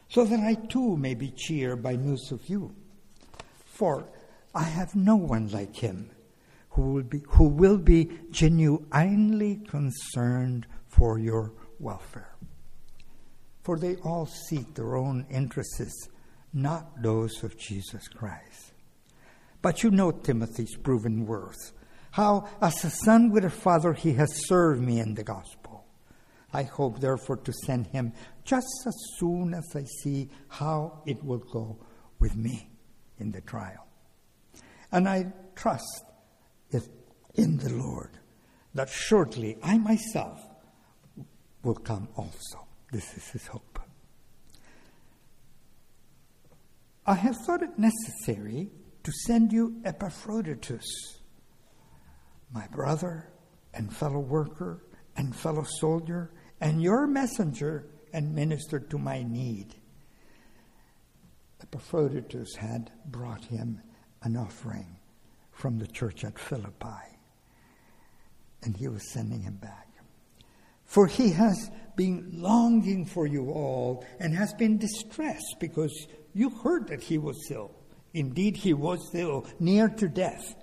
so 0.08 0.24
that 0.24 0.40
I 0.40 0.54
too 0.54 0.96
may 0.96 1.14
be 1.14 1.30
cheered 1.30 1.82
by 1.82 1.96
news 1.96 2.30
of 2.30 2.48
you. 2.48 2.74
For 3.64 4.08
I 4.54 4.64
have 4.64 4.94
no 4.94 5.16
one 5.16 5.48
like 5.48 5.76
him 5.76 6.10
who 6.70 6.92
will 6.92 7.02
be, 7.02 7.22
who 7.28 7.48
will 7.48 7.78
be 7.78 8.10
genuinely 8.30 9.56
concerned 9.68 10.66
for 10.86 11.18
your 11.18 11.52
welfare. 11.78 12.34
For 13.62 13.78
they 13.78 13.96
all 13.96 14.26
seek 14.26 14.74
their 14.74 14.96
own 14.96 15.26
interests 15.30 16.08
not 16.52 17.02
those 17.02 17.42
of 17.42 17.56
Jesus 17.56 18.08
Christ. 18.08 18.72
But 19.62 19.82
you 19.82 19.90
know 19.90 20.10
Timothy's 20.10 20.76
proven 20.76 21.26
worth, 21.26 21.72
how 22.10 22.48
as 22.60 22.84
a 22.84 22.90
son 22.90 23.30
with 23.30 23.44
a 23.44 23.50
father 23.50 23.92
he 23.92 24.12
has 24.14 24.46
served 24.46 24.82
me 24.82 25.00
in 25.00 25.14
the 25.14 25.22
gospel. 25.22 25.61
I 26.52 26.64
hope, 26.64 27.00
therefore, 27.00 27.38
to 27.38 27.52
send 27.64 27.86
him 27.88 28.12
just 28.44 28.84
as 28.86 28.96
soon 29.18 29.54
as 29.54 29.64
I 29.74 29.84
see 30.02 30.28
how 30.48 31.02
it 31.06 31.22
will 31.24 31.38
go 31.38 31.78
with 32.18 32.36
me 32.36 32.70
in 33.18 33.32
the 33.32 33.40
trial. 33.40 33.86
And 34.90 35.08
I 35.08 35.32
trust 35.54 36.04
in 37.34 37.56
the 37.56 37.70
Lord 37.70 38.18
that 38.74 38.88
shortly 38.88 39.56
I 39.62 39.78
myself 39.78 40.40
will 41.62 41.74
come 41.74 42.08
also. 42.16 42.66
This 42.90 43.16
is 43.16 43.28
his 43.28 43.46
hope. 43.46 43.78
I 47.06 47.14
have 47.14 47.36
thought 47.46 47.62
it 47.62 47.78
necessary 47.78 48.70
to 49.02 49.12
send 49.26 49.52
you 49.52 49.80
Epaphroditus, 49.84 50.84
my 52.52 52.66
brother 52.68 53.32
and 53.74 53.94
fellow 53.94 54.20
worker 54.20 54.84
and 55.16 55.34
fellow 55.34 55.64
soldier, 55.80 56.30
and 56.62 56.80
your 56.80 57.08
messenger 57.08 57.84
and 58.12 58.36
minister 58.36 58.78
to 58.78 58.96
my 58.96 59.24
need. 59.24 59.74
Epaphroditus 61.60 62.54
had 62.54 62.92
brought 63.04 63.44
him 63.44 63.80
an 64.22 64.36
offering 64.36 64.96
from 65.50 65.80
the 65.80 65.88
church 65.88 66.24
at 66.24 66.38
Philippi, 66.38 67.18
and 68.62 68.76
he 68.76 68.86
was 68.86 69.12
sending 69.12 69.42
him 69.42 69.56
back. 69.56 69.88
For 70.84 71.08
he 71.08 71.30
has 71.30 71.70
been 71.96 72.30
longing 72.32 73.06
for 73.06 73.26
you 73.26 73.50
all 73.50 74.04
and 74.20 74.32
has 74.36 74.54
been 74.54 74.78
distressed 74.78 75.56
because 75.58 76.06
you 76.32 76.48
heard 76.48 76.86
that 76.88 77.02
he 77.02 77.18
was 77.18 77.50
ill. 77.50 77.72
Indeed, 78.14 78.56
he 78.56 78.72
was 78.72 79.10
ill, 79.14 79.46
near 79.58 79.88
to 79.88 80.06
death. 80.06 80.54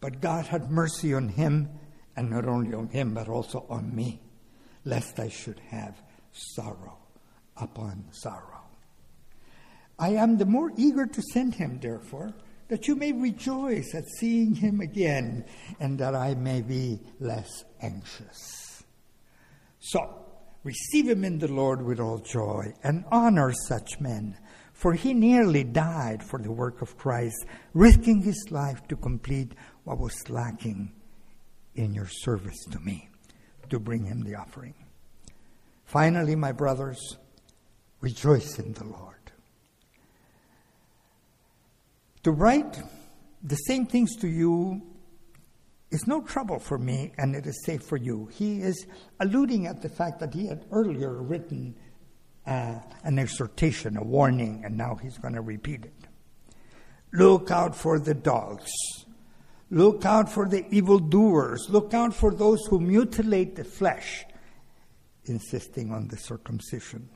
But 0.00 0.20
God 0.20 0.46
had 0.46 0.72
mercy 0.72 1.14
on 1.14 1.28
him, 1.28 1.68
and 2.16 2.30
not 2.30 2.46
only 2.46 2.74
on 2.74 2.88
him, 2.88 3.14
but 3.14 3.28
also 3.28 3.64
on 3.68 3.94
me, 3.94 4.20
lest 4.86 5.20
I 5.20 5.28
should 5.28 5.60
have 5.68 6.00
sorrow 6.32 6.96
upon 7.56 8.06
sorrow. 8.12 8.62
I 9.98 10.10
am 10.10 10.38
the 10.38 10.46
more 10.46 10.70
eager 10.76 11.06
to 11.06 11.22
send 11.32 11.54
him, 11.54 11.78
therefore, 11.80 12.32
that 12.68 12.88
you 12.88 12.94
may 12.96 13.12
rejoice 13.12 13.94
at 13.94 14.08
seeing 14.18 14.54
him 14.54 14.80
again, 14.80 15.44
and 15.80 15.98
that 15.98 16.14
I 16.14 16.34
may 16.34 16.62
be 16.62 17.00
less 17.20 17.64
anxious. 17.82 18.82
So, 19.78 20.26
receive 20.64 21.08
him 21.08 21.24
in 21.24 21.38
the 21.38 21.50
Lord 21.52 21.82
with 21.82 22.00
all 22.00 22.18
joy, 22.18 22.72
and 22.82 23.04
honor 23.10 23.52
such 23.68 24.00
men, 24.00 24.36
for 24.72 24.92
he 24.92 25.14
nearly 25.14 25.64
died 25.64 26.22
for 26.22 26.38
the 26.38 26.52
work 26.52 26.82
of 26.82 26.98
Christ, 26.98 27.46
risking 27.72 28.22
his 28.22 28.50
life 28.50 28.86
to 28.88 28.96
complete 28.96 29.52
what 29.84 29.98
was 29.98 30.28
lacking 30.28 30.92
in 31.74 31.94
your 31.94 32.08
service 32.08 32.64
to 32.70 32.80
me, 32.80 33.08
to 33.70 33.78
bring 33.78 34.04
him 34.04 34.22
the 34.22 34.34
offering. 34.34 34.74
Finally, 35.84 36.34
my 36.34 36.52
brothers, 36.52 37.16
rejoice 38.00 38.58
in 38.58 38.72
the 38.72 38.84
Lord. 38.84 39.14
To 42.24 42.32
write 42.32 42.82
the 43.42 43.54
same 43.54 43.86
things 43.86 44.16
to 44.16 44.28
you 44.28 44.82
is 45.90 46.06
no 46.06 46.20
trouble 46.22 46.58
for 46.58 46.78
me 46.78 47.12
and 47.18 47.36
it 47.36 47.46
is 47.46 47.64
safe 47.64 47.82
for 47.82 47.96
you. 47.96 48.28
He 48.32 48.60
is 48.60 48.86
alluding 49.20 49.66
at 49.66 49.80
the 49.80 49.88
fact 49.88 50.18
that 50.20 50.34
he 50.34 50.48
had 50.48 50.64
earlier 50.72 51.22
written 51.22 51.76
uh, 52.46 52.80
an 53.04 53.18
exhortation, 53.18 53.96
a 53.96 54.02
warning, 54.02 54.62
and 54.64 54.76
now 54.76 54.96
he's 54.96 55.18
going 55.18 55.34
to 55.34 55.40
repeat 55.40 55.84
it. 55.84 56.08
Look 57.12 57.50
out 57.50 57.76
for 57.76 57.98
the 57.98 58.14
dogs. 58.14 58.70
Look 59.70 60.04
out 60.04 60.30
for 60.30 60.48
the 60.48 60.64
evildoers. 60.70 61.66
Look 61.68 61.92
out 61.92 62.14
for 62.14 62.32
those 62.32 62.64
who 62.66 62.78
mutilate 62.80 63.56
the 63.56 63.64
flesh, 63.64 64.24
insisting 65.24 65.90
on 65.90 66.08
the 66.08 66.16
circumcision. 66.16 67.08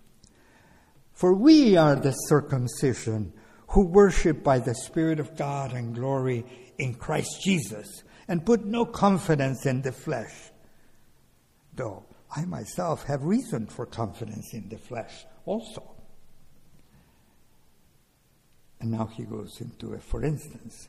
For 1.12 1.34
we 1.34 1.76
are 1.76 1.96
the 1.96 2.12
circumcision 2.12 3.32
who 3.68 3.86
worship 3.86 4.42
by 4.42 4.58
the 4.58 4.74
Spirit 4.74 5.20
of 5.20 5.36
God 5.36 5.72
and 5.72 5.94
glory 5.94 6.44
in 6.78 6.94
Christ 6.94 7.40
Jesus 7.42 8.02
and 8.26 8.44
put 8.44 8.64
no 8.64 8.84
confidence 8.84 9.66
in 9.66 9.82
the 9.82 9.92
flesh. 9.92 10.50
Though 11.74 12.04
I 12.34 12.44
myself 12.46 13.04
have 13.04 13.22
reason 13.24 13.66
for 13.66 13.86
confidence 13.86 14.54
in 14.54 14.68
the 14.68 14.78
flesh 14.78 15.24
also. 15.44 15.94
And 18.80 18.90
now 18.90 19.06
he 19.06 19.24
goes 19.24 19.60
into 19.60 19.92
it. 19.92 20.02
For 20.02 20.24
instance, 20.24 20.88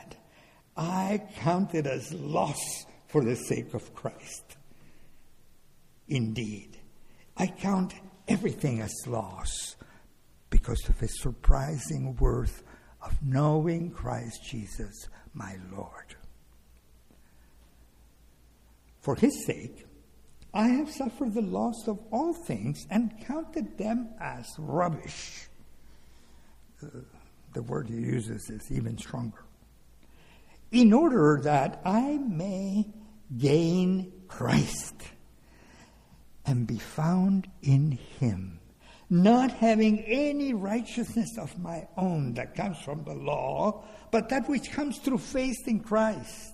I 0.75 1.21
counted 1.37 1.87
as 1.87 2.13
loss 2.13 2.85
for 3.07 3.23
the 3.23 3.35
sake 3.35 3.73
of 3.73 3.93
Christ. 3.93 4.57
Indeed, 6.07 6.77
I 7.37 7.47
count 7.47 7.93
everything 8.27 8.81
as 8.81 8.93
loss 9.07 9.75
because 10.49 10.81
of 10.89 10.99
the 10.99 11.07
surprising 11.07 12.15
worth 12.19 12.63
of 13.01 13.17
knowing 13.23 13.91
Christ 13.91 14.43
Jesus, 14.43 15.09
my 15.33 15.55
Lord. 15.71 16.15
For 18.99 19.15
his 19.15 19.45
sake, 19.45 19.85
I 20.53 20.67
have 20.67 20.91
suffered 20.91 21.33
the 21.33 21.41
loss 21.41 21.87
of 21.87 21.99
all 22.11 22.33
things 22.33 22.85
and 22.89 23.11
counted 23.25 23.77
them 23.77 24.09
as 24.19 24.45
rubbish. 24.57 25.47
Uh, 26.83 26.87
the 27.53 27.63
word 27.63 27.87
he 27.87 27.95
uses 27.95 28.49
is 28.49 28.71
even 28.71 28.97
stronger. 28.97 29.43
In 30.71 30.93
order 30.93 31.39
that 31.43 31.81
I 31.85 32.17
may 32.17 32.87
gain 33.37 34.11
Christ 34.27 34.95
and 36.45 36.65
be 36.65 36.77
found 36.77 37.49
in 37.61 37.91
him 38.19 38.61
not 39.11 39.51
having 39.51 39.99
any 40.05 40.53
righteousness 40.53 41.37
of 41.37 41.59
my 41.59 41.85
own 41.97 42.33
that 42.35 42.55
comes 42.55 42.77
from 42.79 43.03
the 43.03 43.13
law, 43.13 43.83
but 44.09 44.29
that 44.29 44.47
which 44.47 44.71
comes 44.71 44.97
through 44.99 45.17
faith 45.17 45.67
in 45.67 45.81
Christ, 45.81 46.53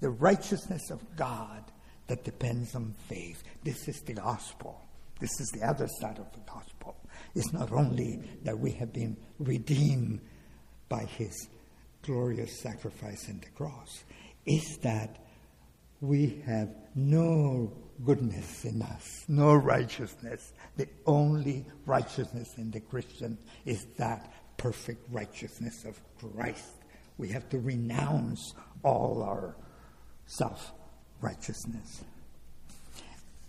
the 0.00 0.10
righteousness 0.10 0.90
of 0.90 1.16
God 1.16 1.64
that 2.06 2.22
depends 2.22 2.74
on 2.74 2.94
faith. 3.08 3.42
This 3.64 3.88
is 3.88 4.02
the 4.02 4.12
gospel. 4.12 4.82
This 5.18 5.40
is 5.40 5.48
the 5.54 5.66
other 5.66 5.88
side 5.98 6.18
of 6.18 6.30
the 6.32 6.40
gospel. 6.40 6.94
It's 7.34 7.54
not 7.54 7.72
only 7.72 8.20
that 8.42 8.58
we 8.58 8.72
have 8.72 8.92
been 8.92 9.16
redeemed 9.38 10.20
by 10.90 11.04
his 11.04 11.48
glorious 12.04 12.60
sacrifice 12.60 13.28
in 13.28 13.40
the 13.40 13.48
cross, 13.50 14.04
is 14.46 14.78
that 14.82 15.24
we 16.00 16.42
have 16.46 16.68
no 16.94 17.72
goodness 18.04 18.64
in 18.64 18.82
us, 18.82 19.24
no 19.28 19.54
righteousness. 19.54 20.52
The 20.76 20.88
only 21.06 21.64
righteousness 21.86 22.54
in 22.58 22.70
the 22.70 22.80
Christian 22.80 23.38
is 23.64 23.86
that 23.96 24.32
perfect 24.56 25.06
righteousness 25.10 25.84
of 25.84 26.00
Christ. 26.18 26.72
We 27.16 27.28
have 27.28 27.48
to 27.50 27.58
renounce 27.58 28.54
all 28.82 29.22
our 29.22 29.56
self 30.26 30.72
righteousness. 31.20 32.02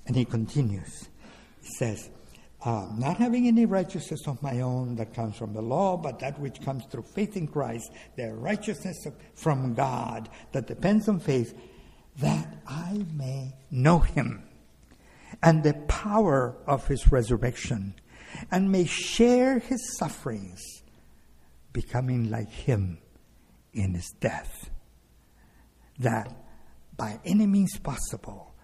And 0.08 0.16
he 0.16 0.24
continues. 0.24 1.10
He 1.62 1.70
says, 1.78 2.10
uh, 2.66 2.88
Not 2.98 3.18
having 3.18 3.48
any 3.48 3.66
righteousness 3.66 4.28
of 4.28 4.42
my 4.42 4.60
own 4.62 4.96
that 4.96 5.14
comes 5.14 5.38
from 5.38 5.54
the 5.54 5.62
law, 5.62 5.96
but 5.96 6.20
that 6.20 6.40
which 6.40 6.62
comes 6.62 6.84
through 6.86 7.04
faith 7.04 7.38
in 7.38 7.48
Christ, 7.48 7.92
the 8.18 8.34
righteousness 8.34 9.06
of, 9.06 9.14
from 9.36 9.74
God 9.76 10.30
that 10.52 10.68
depends 10.68 11.08
on 11.08 11.20
faith 11.20 11.58
that 12.18 12.48
I 12.68 13.06
may 13.14 13.54
know 13.70 14.00
him 14.00 14.44
and 15.42 15.64
the 15.64 15.74
power 15.88 16.56
of 16.68 16.88
his 16.88 17.12
resurrection, 17.12 17.96
and 18.52 18.72
may 18.72 18.86
share 18.86 19.60
his 19.60 19.98
sufferings, 19.98 20.62
becoming 21.74 22.30
like 22.30 22.50
him 22.50 22.98
in 23.74 23.94
his 23.94 24.14
death, 24.20 24.70
that 26.00 26.34
by 26.98 27.20
any 27.26 27.46
means 27.46 27.78
possible 27.78 28.56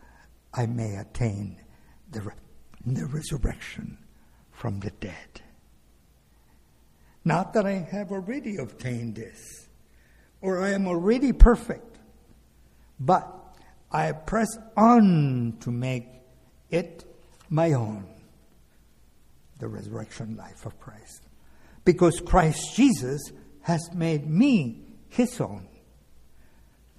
I 0.54 0.66
may 0.66 0.96
attain 0.96 1.58
the, 2.10 2.32
the 2.86 3.06
resurrection 3.06 3.98
from 4.52 4.80
the 4.80 4.92
dead. 4.92 5.42
Not 7.24 7.54
that 7.54 7.66
I 7.66 7.74
have 7.92 8.12
already 8.12 8.58
obtained 8.58 9.16
this, 9.16 9.68
or 10.42 10.64
I 10.64 10.72
am 10.72 10.88
already 10.88 11.34
perfect, 11.34 12.00
but 13.00 13.28
I 13.92 14.12
press 14.12 14.50
on 14.76 15.58
to 15.60 15.72
make 15.72 16.08
it 16.70 17.06
my 17.50 17.74
own, 17.74 18.06
the 19.60 19.68
resurrection 19.68 20.36
life 20.36 20.66
of 20.66 20.80
Christ. 20.80 21.28
Because 21.86 22.22
Christ 22.22 22.76
Jesus 22.76 23.22
has 23.62 23.90
made 23.94 24.28
me 24.28 24.84
his 25.10 25.40
own. 25.40 25.68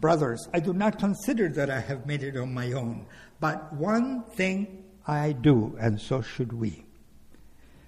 Brothers, 0.01 0.49
I 0.53 0.61
do 0.61 0.73
not 0.73 0.99
consider 0.99 1.49
that 1.51 1.71
I 1.71 1.81
have 1.81 2.07
made 2.07 2.23
it 2.23 2.37
on 2.37 2.53
my 2.53 2.73
own, 2.73 3.07
but 3.41 3.73
one 3.73 4.25
thing 4.25 4.82
I 5.07 5.33
do, 5.33 5.77
and 5.81 6.01
so 6.01 6.23
should 6.23 6.53
we. 6.53 6.85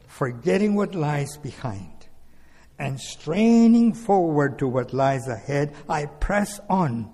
Forgetting 0.07 0.75
what 0.75 0.95
lies 0.95 1.37
behind 1.37 2.09
and 2.79 2.99
straining 3.01 3.93
forward 3.95 4.59
to 4.59 4.69
what 4.69 4.93
lies 4.93 5.29
ahead, 5.29 5.75
I 5.89 6.07
press 6.07 6.61
on 6.69 7.13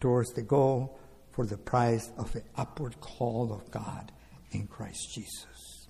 towards 0.00 0.32
the 0.32 0.42
goal 0.42 0.98
for 1.32 1.46
the 1.46 1.58
prize 1.58 2.10
of 2.16 2.32
the 2.32 2.42
upward 2.56 3.00
call 3.00 3.52
of 3.52 3.70
God 3.70 4.12
in 4.52 4.66
Christ 4.66 5.12
Jesus. 5.14 5.88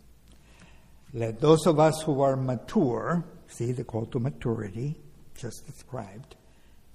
Let 1.12 1.40
those 1.40 1.66
of 1.66 1.78
us 1.78 2.02
who 2.02 2.20
are 2.20 2.36
mature, 2.36 3.24
see 3.46 3.72
the 3.72 3.84
call 3.84 4.06
to 4.06 4.18
maturity 4.18 4.96
just 5.36 5.66
described, 5.66 6.36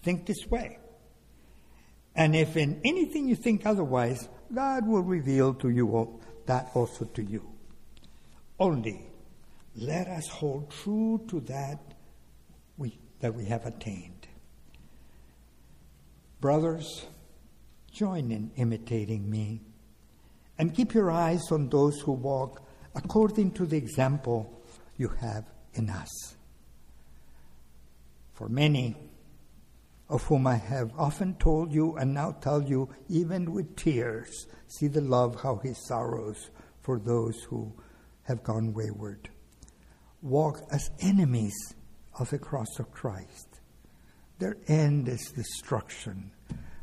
think 0.04 0.26
this 0.26 0.46
way. 0.50 0.80
And 2.16 2.36
if 2.36 2.58
in 2.58 2.82
anything 2.84 3.28
you 3.28 3.36
think 3.36 3.66
otherwise, 3.66 4.28
God 4.54 4.86
will 4.86 5.04
reveal 5.04 5.54
to 5.56 5.70
you 5.70 5.96
that 6.46 6.70
also 6.74 7.06
to 7.06 7.24
you. 7.24 7.48
Only 8.60 9.02
let 9.76 10.08
us 10.08 10.28
hold 10.28 10.70
true 10.70 11.24
to 11.30 11.40
that 11.42 11.80
we, 12.78 12.98
that 13.20 13.34
we 13.34 13.46
have 13.46 13.66
attained. 13.66 14.28
Brothers, 16.40 17.06
join 17.92 18.32
in 18.32 18.52
imitating 18.56 19.30
me 19.30 19.62
and 20.58 20.76
keep 20.76 20.94
your 20.94 21.12
eyes 21.12 21.52
on 21.52 21.70
those 21.70 22.00
who 22.02 22.12
walk 22.12 22.64
according 22.96 23.52
to 23.52 23.66
the 23.66 23.78
example 23.78 24.62
you 24.98 25.08
have 25.08 25.46
in 25.74 25.90
us. 25.90 26.36
For 28.34 28.50
many, 28.50 28.96
of 30.12 30.24
whom 30.24 30.46
I 30.46 30.58
have 30.58 30.92
often 30.98 31.36
told 31.36 31.72
you 31.72 31.96
and 31.96 32.14
now 32.14 32.34
tell 32.34 32.62
you, 32.62 32.90
even 33.08 33.54
with 33.54 33.78
tears, 33.78 34.46
see 34.68 34.88
the 34.88 35.00
love 35.00 35.42
how 35.42 35.56
he 35.64 35.74
sorrows 35.74 36.50
for 36.82 37.00
those 37.00 37.42
who 37.44 37.72
have 38.24 38.44
gone 38.44 38.74
wayward. 38.74 39.30
Walk 40.22 40.64
as 40.70 40.92
enemies 41.00 41.56
of 42.20 42.30
the 42.30 42.38
cross 42.38 42.78
of 42.78 42.92
Christ. 42.92 43.62
Their 44.38 44.58
end 44.68 45.08
is 45.08 45.32
destruction. 45.32 46.32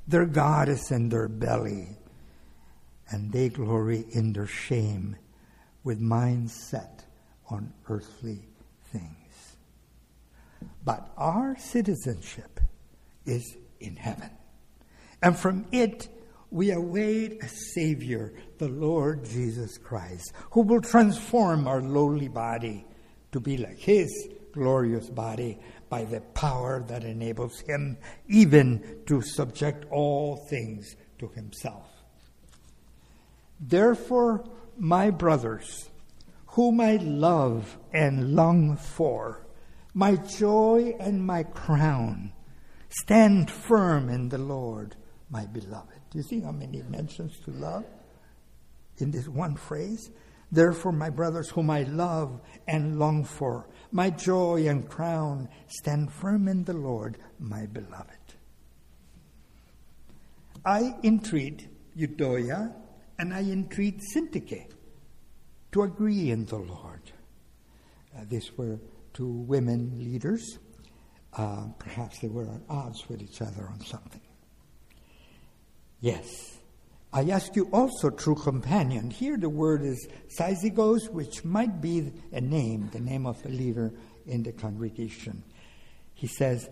Their 0.07 0.25
God 0.25 0.71
is 0.71 0.91
in 0.91 1.11
their 1.11 1.29
belly, 1.29 1.99
and 3.11 3.31
they 3.31 3.51
glory 3.51 4.07
in 4.13 4.33
their 4.33 4.47
shame 4.47 5.17
with 5.85 6.01
minds 6.01 6.55
set 6.55 7.05
on 7.51 7.75
earthly 7.91 8.49
things. 8.91 9.57
But 10.83 11.11
our 11.19 11.59
citizenship 11.59 12.61
is 13.29 13.57
in 13.81 13.97
heaven. 13.97 14.31
And 15.23 15.37
from 15.37 15.67
it, 15.73 16.09
we 16.51 16.71
await 16.71 17.43
a 17.43 17.49
Savior, 17.49 18.33
the 18.59 18.69
Lord 18.69 19.25
Jesus 19.25 19.77
Christ, 19.77 20.33
who 20.53 20.63
will 20.63 20.81
transform 20.81 21.67
our 21.67 21.83
lowly 21.83 22.29
body 22.29 22.87
to 23.33 23.41
be 23.41 23.59
like 23.59 23.79
His 23.79 24.11
glorious 24.53 25.11
body 25.11 25.59
by 25.89 26.05
the 26.05 26.21
power 26.21 26.83
that 26.89 27.05
enables 27.05 27.61
Him 27.61 27.99
even 28.29 29.03
to 29.07 29.21
subject 29.21 29.85
all 29.91 30.37
things 30.37 30.97
to 31.19 31.29
Himself. 31.29 31.87
Therefore, 33.61 34.45
my 34.79 35.11
brothers, 35.11 35.91
whom 36.47 36.81
I 36.81 36.97
love 36.97 37.77
and 37.93 38.35
long 38.35 38.77
for, 38.77 39.47
my 39.95 40.17
joy 40.17 40.95
and 41.01 41.25
my 41.25 41.43
crown, 41.43 42.33
stand 42.89 43.51
firm 43.51 44.09
in 44.09 44.29
the 44.29 44.39
Lord, 44.39 44.97
my 45.31 45.47
beloved. 45.47 46.01
Do 46.11 46.19
you 46.19 46.25
see 46.25 46.41
how 46.41 46.53
many 46.53 46.83
mentions 46.83 47.39
to 47.41 47.51
love 47.51 47.85
in 48.99 49.11
this 49.11 49.29
one 49.29 49.57
phrase? 49.57 50.11
Therefore, 50.51 50.93
my 50.93 51.11
brothers, 51.11 51.51
whom 51.51 51.69
I 51.69 51.83
love 51.83 52.41
and 52.67 52.99
long 52.99 53.25
for, 53.25 53.69
my 53.93 54.11
joy 54.11 54.67
and 54.67 54.89
crown, 54.89 55.49
stand 55.67 56.13
firm 56.13 56.49
in 56.49 56.65
the 56.65 56.73
Lord, 56.73 57.19
my 57.39 57.67
beloved. 57.67 58.17
I 60.65 60.95
entreat 61.03 61.69
Euodia 61.97 62.75
and 63.19 63.35
I 63.35 63.41
entreat 63.41 64.01
Syntyche 64.15 64.67
to 65.73 65.83
agree 65.83 66.31
in 66.31 66.47
the 66.47 66.57
Lord. 66.57 67.13
Uh, 68.17 68.25
these 68.29 68.57
were 68.57 68.79
two 69.13 69.29
women 69.29 69.99
leaders. 69.99 70.59
Uh, 71.37 71.67
perhaps 71.79 72.19
they 72.21 72.29
were 72.29 72.45
at 72.45 72.61
odds 72.69 73.09
with 73.09 73.23
each 73.23 73.41
other 73.43 73.69
on 73.71 73.81
something. 73.81 74.21
Yes. 76.01 76.59
I 77.13 77.31
ask 77.31 77.57
you 77.57 77.69
also, 77.73 78.11
true 78.11 78.35
companion. 78.35 79.11
Here 79.11 79.37
the 79.37 79.49
word 79.49 79.83
is 79.83 80.09
syzygos, 80.29 81.09
which 81.11 81.45
might 81.45 81.81
be 81.81 82.13
a 82.33 82.41
name, 82.41 82.91
the 82.93 83.01
name 83.01 83.25
of 83.25 83.43
a 83.47 83.49
leader 83.49 83.93
in 84.27 84.43
the 84.43 84.53
congregation. 84.53 85.43
He 86.13 86.27
says, 86.27 86.69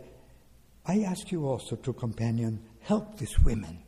I 0.85 1.01
ask 1.01 1.33
you 1.33 1.47
also, 1.47 1.77
true 1.77 1.95
companion, 1.95 2.63
help 2.81 3.19
these 3.19 3.39
women 3.41 3.79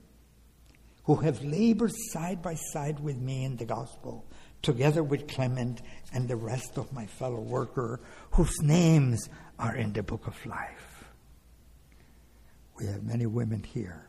who 1.05 1.17
have 1.17 1.43
labored 1.43 1.93
side 2.13 2.43
by 2.43 2.55
side 2.55 3.01
with 3.01 3.19
me 3.19 3.45
in 3.45 3.57
the 3.57 3.65
gospel, 3.65 4.25
together 4.63 5.03
with 5.03 5.29
Clement 5.29 5.83
and 6.13 6.29
the 6.29 6.37
rest 6.37 6.77
of 6.77 6.93
my 6.93 7.07
fellow 7.07 7.41
worker, 7.41 8.01
whose 8.33 8.61
names 8.63 9.29
are 9.59 9.77
in 9.77 9.93
the 9.93 10.03
book 10.03 10.27
of 10.27 10.47
life. 10.47 11.05
We 12.79 12.87
have 12.87 13.03
many 13.03 13.27
women 13.27 13.63
here 13.63 14.09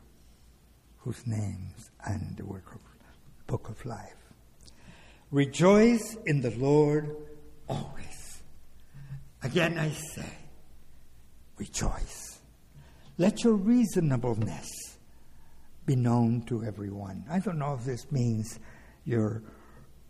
whose 0.99 1.25
names 1.25 1.89
are 2.05 2.13
in 2.13 2.35
the 2.37 2.43
book 3.47 3.69
of 3.69 3.85
life. 3.85 4.15
Rejoice 5.31 6.17
in 6.25 6.41
the 6.41 6.51
Lord 6.51 7.15
always. 7.67 8.41
Again, 9.43 9.77
I 9.77 9.91
say, 9.91 10.29
rejoice. 11.57 12.39
Let 13.17 13.43
your 13.43 13.53
reasonableness 13.53 14.67
be 15.85 15.95
known 15.95 16.43
to 16.47 16.63
everyone. 16.63 17.25
I 17.29 17.39
don't 17.39 17.57
know 17.57 17.73
if 17.73 17.85
this 17.85 18.11
means 18.11 18.59
your 19.05 19.43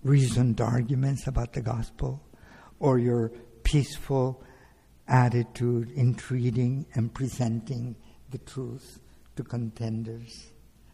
reasoned 0.04 0.62
arguments 0.62 1.28
about 1.28 1.54
the 1.54 1.62
gospel 1.62 2.22
or 2.80 3.00
your 3.00 3.30
peaceful 3.64 4.44
attitude 5.08 5.92
in 5.92 6.16
treating 6.16 6.86
and 6.94 7.14
presenting 7.14 7.96
the 8.32 8.38
truth 8.40 9.00
to 9.36 9.44
contenders. 9.44 10.52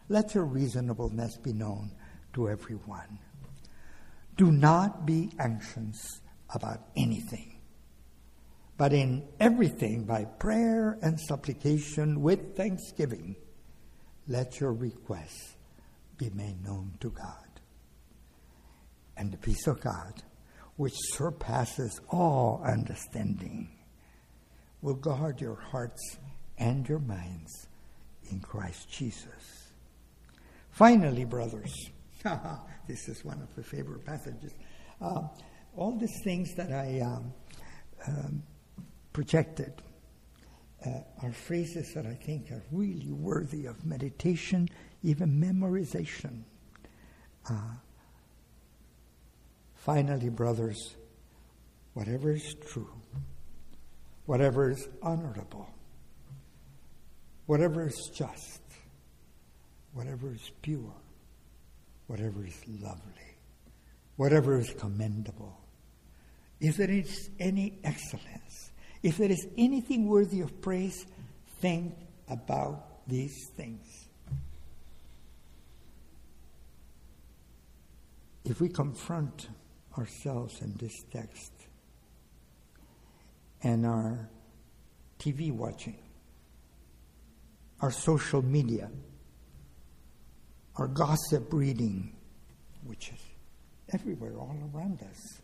Let 0.09 0.35
your 0.35 0.45
reasonableness 0.45 1.37
be 1.37 1.53
known 1.53 1.91
to 2.33 2.49
everyone. 2.49 3.19
Do 4.37 4.51
not 4.51 5.05
be 5.05 5.31
anxious 5.39 6.21
about 6.53 6.81
anything, 6.95 7.59
but 8.77 8.93
in 8.93 9.23
everything, 9.39 10.03
by 10.03 10.25
prayer 10.25 10.97
and 11.01 11.19
supplication 11.19 12.21
with 12.21 12.55
thanksgiving, 12.55 13.35
let 14.27 14.59
your 14.59 14.73
requests 14.73 15.55
be 16.17 16.29
made 16.31 16.63
known 16.63 16.93
to 16.99 17.09
God. 17.09 17.44
And 19.17 19.31
the 19.31 19.37
peace 19.37 19.67
of 19.67 19.81
God, 19.81 20.21
which 20.77 20.93
surpasses 21.13 21.99
all 22.09 22.61
understanding, 22.65 23.69
will 24.81 24.95
guard 24.95 25.41
your 25.41 25.55
hearts 25.55 26.17
and 26.57 26.87
your 26.87 26.99
minds 26.99 27.67
in 28.29 28.39
Christ 28.39 28.89
Jesus. 28.89 29.71
Finally, 30.71 31.25
brothers, 31.25 31.73
this 32.87 33.07
is 33.07 33.23
one 33.23 33.41
of 33.41 33.55
the 33.55 33.63
favorite 33.63 34.05
passages. 34.05 34.51
Uh, 35.01 35.21
all 35.77 35.97
these 35.97 36.21
things 36.23 36.53
that 36.55 36.71
I 36.71 36.99
um, 37.01 37.33
um, 38.07 38.43
projected 39.13 39.73
uh, 40.85 40.89
are 41.23 41.31
phrases 41.31 41.93
that 41.93 42.05
I 42.05 42.13
think 42.13 42.51
are 42.51 42.63
really 42.71 43.11
worthy 43.11 43.65
of 43.65 43.85
meditation, 43.85 44.69
even 45.03 45.39
memorization. 45.41 46.43
Uh, 47.49 47.75
finally, 49.85 50.29
brothers, 50.29 50.95
whatever 51.93 52.31
is 52.31 52.55
true, 52.67 52.89
whatever 54.25 54.71
is 54.71 54.89
honorable, 55.03 55.69
whatever 57.45 57.87
is 57.87 58.09
just, 58.11 58.61
whatever 59.93 60.33
is 60.33 60.51
pure, 60.63 60.91
whatever 62.07 62.43
is 62.43 62.59
lovely, 62.81 63.37
whatever 64.15 64.57
is 64.57 64.73
commendable, 64.73 65.55
if 66.59 66.77
there 66.77 66.89
is 66.89 67.29
any 67.39 67.77
excellence, 67.83 68.71
if 69.03 69.17
there 69.17 69.29
is 69.29 69.47
anything 69.55 70.07
worthy 70.07 70.41
of 70.41 70.61
praise, 70.61 71.05
think 71.59 71.93
about 72.27 73.07
these 73.07 73.49
things. 73.55 74.07
If 78.43 78.59
we 78.59 78.69
confront 78.69 79.47
ourselves 79.97 80.61
in 80.61 80.73
this 80.77 81.03
text 81.11 81.51
and 83.63 83.85
our 83.85 84.29
TV 85.19 85.51
watching, 85.51 85.97
our 87.81 87.91
social 87.91 88.41
media, 88.41 88.89
our 90.75 90.87
gossip 90.87 91.51
reading, 91.51 92.15
which 92.83 93.09
is 93.09 93.19
everywhere, 93.93 94.37
all 94.37 94.57
around 94.73 95.01
us. 95.01 95.41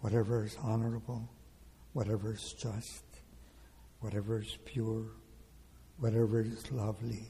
Whatever 0.00 0.44
is 0.44 0.56
honorable, 0.62 1.28
whatever 1.92 2.32
is 2.32 2.54
just, 2.58 3.04
whatever 4.00 4.40
is 4.40 4.56
pure, 4.64 5.04
whatever 5.98 6.40
is 6.40 6.70
lovely, 6.72 7.26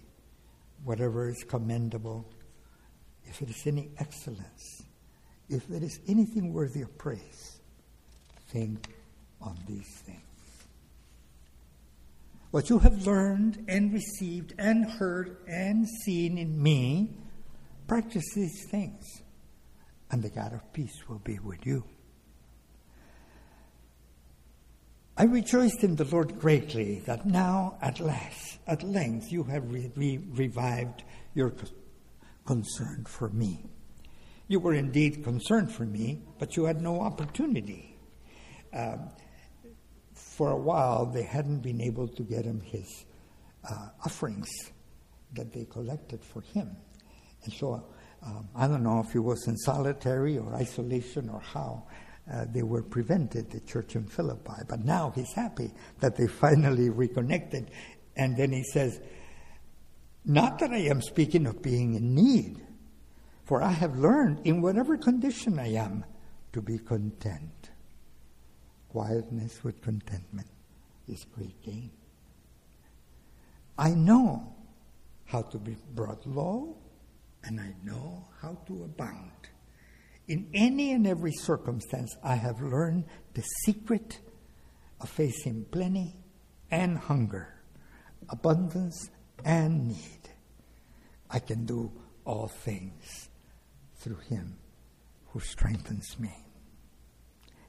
whatever 0.84 1.28
is 1.28 1.42
commendable, 1.44 2.24
if 3.24 3.42
it 3.42 3.50
is 3.50 3.66
any 3.66 3.90
excellence, 3.98 4.84
if 5.50 5.66
there 5.68 5.82
is 5.82 6.00
anything 6.06 6.52
worthy 6.52 6.82
of 6.82 6.96
praise, 6.96 7.60
think 8.48 8.86
on 9.40 9.56
these 9.68 10.02
things. 10.06 10.20
What 12.50 12.70
you 12.70 12.78
have 12.78 13.06
learned 13.06 13.64
and 13.68 13.92
received 13.92 14.54
and 14.58 14.90
heard 14.90 15.36
and 15.46 15.86
seen 16.04 16.38
in 16.38 16.60
me, 16.60 17.16
Practice 17.90 18.34
these 18.36 18.68
things, 18.70 19.04
and 20.12 20.22
the 20.22 20.30
God 20.30 20.52
of 20.52 20.72
peace 20.72 21.08
will 21.08 21.18
be 21.18 21.40
with 21.40 21.66
you. 21.66 21.82
I 25.16 25.24
rejoiced 25.24 25.82
in 25.82 25.96
the 25.96 26.04
Lord 26.04 26.38
greatly 26.38 27.00
that 27.06 27.26
now, 27.26 27.78
at 27.82 27.98
last, 27.98 28.60
at 28.68 28.84
length, 28.84 29.32
you 29.32 29.42
have 29.42 29.72
re- 29.72 29.90
re- 29.96 30.24
revived 30.34 31.02
your 31.34 31.52
concern 32.46 33.06
for 33.08 33.28
me. 33.30 33.64
You 34.50 34.58
were 34.58 34.74
indeed 34.74 35.22
concerned 35.22 35.70
for 35.70 35.84
me, 35.84 36.22
but 36.40 36.56
you 36.56 36.64
had 36.64 36.82
no 36.82 37.02
opportunity. 37.02 37.96
Um, 38.76 39.10
for 40.12 40.50
a 40.50 40.56
while, 40.56 41.06
they 41.06 41.22
hadn't 41.22 41.60
been 41.60 41.80
able 41.80 42.08
to 42.08 42.22
get 42.24 42.46
him 42.46 42.60
his 42.60 43.04
uh, 43.70 43.90
offerings 44.04 44.48
that 45.34 45.52
they 45.52 45.66
collected 45.66 46.24
for 46.24 46.40
him. 46.40 46.76
And 47.44 47.52
so, 47.52 47.86
um, 48.26 48.48
I 48.56 48.66
don't 48.66 48.82
know 48.82 48.98
if 48.98 49.12
he 49.12 49.20
was 49.20 49.46
in 49.46 49.56
solitary 49.56 50.36
or 50.36 50.52
isolation 50.56 51.30
or 51.30 51.38
how, 51.38 51.84
uh, 52.28 52.46
they 52.52 52.64
were 52.64 52.82
prevented, 52.82 53.52
the 53.52 53.60
church 53.60 53.94
in 53.94 54.04
Philippi. 54.04 54.64
But 54.68 54.84
now 54.84 55.12
he's 55.14 55.32
happy 55.32 55.70
that 56.00 56.16
they 56.16 56.26
finally 56.42 56.90
reconnected. 56.90 57.70
And 58.16 58.36
then 58.36 58.50
he 58.50 58.64
says, 58.64 59.00
Not 60.24 60.58
that 60.58 60.72
I 60.72 60.88
am 60.88 61.02
speaking 61.02 61.46
of 61.46 61.62
being 61.62 61.94
in 61.94 62.16
need, 62.16 62.66
for 63.50 63.64
I 63.64 63.72
have 63.72 63.98
learned 63.98 64.42
in 64.44 64.62
whatever 64.62 64.96
condition 64.96 65.58
I 65.58 65.72
am 65.72 66.04
to 66.52 66.62
be 66.62 66.78
content. 66.78 67.70
Quietness 68.90 69.64
with 69.64 69.82
contentment 69.82 70.46
is 71.08 71.26
great 71.34 71.60
gain. 71.60 71.90
I 73.76 73.90
know 73.90 74.54
how 75.24 75.42
to 75.42 75.58
be 75.58 75.76
brought 75.96 76.24
low, 76.28 76.76
and 77.42 77.60
I 77.60 77.74
know 77.82 78.28
how 78.40 78.56
to 78.68 78.84
abound. 78.84 79.48
In 80.28 80.48
any 80.54 80.92
and 80.92 81.04
every 81.04 81.32
circumstance, 81.32 82.14
I 82.22 82.36
have 82.36 82.60
learned 82.60 83.06
the 83.34 83.42
secret 83.64 84.20
of 85.00 85.10
facing 85.10 85.64
plenty 85.72 86.14
and 86.70 86.96
hunger, 86.96 87.52
abundance 88.28 89.10
and 89.44 89.88
need. 89.88 90.30
I 91.28 91.40
can 91.40 91.66
do 91.66 91.90
all 92.24 92.46
things 92.46 93.29
through 94.00 94.18
Him 94.28 94.56
who 95.32 95.40
strengthens 95.40 96.18
me. 96.18 96.34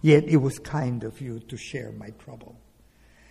Yet 0.02 0.24
it 0.24 0.38
was 0.38 0.58
kind 0.58 1.04
of 1.04 1.22
you 1.22 1.40
to 1.42 1.58
share 1.58 1.92
my 1.92 2.10
trouble. 2.12 2.60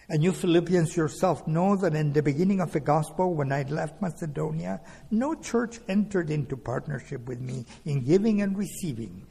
And 0.09 0.25
you 0.25 0.33
Philippians 0.33 0.97
yourself 0.97 1.47
know 1.47 1.77
that 1.77 1.95
in 1.95 2.13
the 2.13 2.23
beginning 2.23 2.61
of 2.61 2.73
the 2.73 2.81
gospel, 2.81 3.35
when 3.35 3.53
I 3.53 3.63
left 3.63 4.03
Macedonia, 4.03 4.81
no 5.11 5.35
church 5.35 5.79
entered 5.89 6.31
into 6.31 6.57
partnership 6.57 7.27
with 7.27 7.41
me 7.41 7.65
in 7.85 8.05
giving 8.05 8.43
and 8.43 8.59
receiving, 8.59 9.27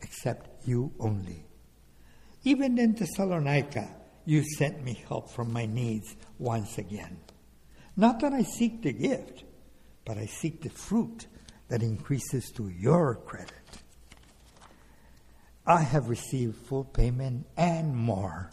except 0.00 0.66
you 0.66 0.92
only. 0.98 1.44
Even 2.42 2.78
in 2.78 2.94
Thessalonica, 2.94 3.88
you 4.24 4.42
sent 4.42 4.84
me 4.84 5.00
help 5.08 5.30
from 5.30 5.52
my 5.52 5.66
needs 5.66 6.16
once 6.38 6.78
again. 6.78 7.18
Not 7.96 8.20
that 8.20 8.32
I 8.32 8.42
seek 8.42 8.82
the 8.82 8.92
gift, 8.92 9.44
but 10.04 10.18
I 10.18 10.26
seek 10.26 10.62
the 10.62 10.70
fruit 10.70 11.26
that 11.68 11.82
increases 11.82 12.50
to 12.52 12.68
your 12.68 13.16
credit. 13.16 13.52
I 15.66 15.82
have 15.82 16.08
received 16.08 16.56
full 16.66 16.84
payment 16.84 17.46
and 17.56 17.96
more 17.96 18.50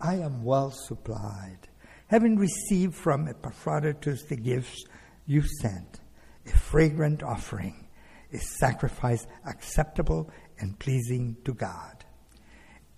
I 0.00 0.16
am 0.16 0.44
well 0.44 0.70
supplied, 0.70 1.68
having 2.08 2.36
received 2.36 2.94
from 2.94 3.28
Epaphroditus 3.28 4.24
the 4.24 4.36
gifts 4.36 4.84
you 5.24 5.42
sent, 5.60 6.00
a 6.44 6.50
fragrant 6.50 7.22
offering, 7.22 7.88
a 8.32 8.38
sacrifice 8.38 9.26
acceptable 9.46 10.30
and 10.58 10.78
pleasing 10.78 11.36
to 11.44 11.54
God. 11.54 12.04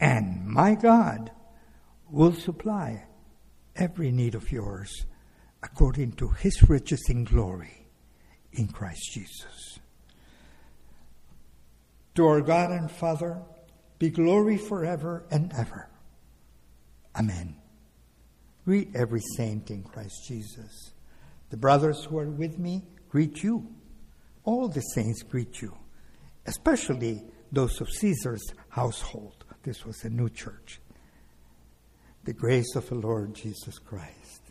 And 0.01 0.45
my 0.47 0.75
God 0.75 1.31
will 2.11 2.33
supply 2.33 3.07
every 3.77 4.11
need 4.11 4.35
of 4.35 4.51
yours 4.51 5.07
according 5.63 6.13
to 6.13 6.29
his 6.29 6.69
riches 6.69 7.09
in 7.09 7.25
glory 7.25 7.86
in 8.57 8.69
Christ 8.69 9.13
Jesus. 9.13 9.79
To 12.17 12.27
our 12.27 12.41
God 12.41 12.71
and 12.71 12.91
Father 12.91 13.43
be 13.99 14.11
glory 14.11 14.57
forever 14.57 15.25
and 15.31 15.53
ever. 15.57 15.89
Amen. 17.15 17.57
Greet 18.65 18.97
every 18.97 19.23
saint 19.37 19.71
in 19.71 19.83
Christ 19.83 20.27
Jesus. 20.27 20.93
The 21.51 21.57
brothers 21.57 22.05
who 22.05 22.19
are 22.19 22.29
with 22.29 22.59
me 22.59 22.83
greet 23.09 23.43
you. 23.43 23.69
All 24.45 24.69
the 24.69 24.81
saints 24.81 25.23
greet 25.23 25.61
you, 25.61 25.77
especially 26.47 27.23
those 27.53 27.81
of 27.81 27.89
Caesar's 27.89 28.45
household. 28.69 29.45
This 29.63 29.85
was 29.85 30.05
a 30.05 30.11
new 30.11 30.29
church. 30.29 30.81
The 32.25 32.33
grace 32.33 32.75
of 32.75 32.89
the 32.89 32.95
Lord 32.97 33.35
Jesus 33.35 33.79
Christ 33.79 34.43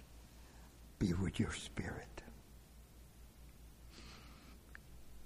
be 0.99 1.13
with 1.13 1.39
your 1.39 1.53
spirit. 1.53 2.14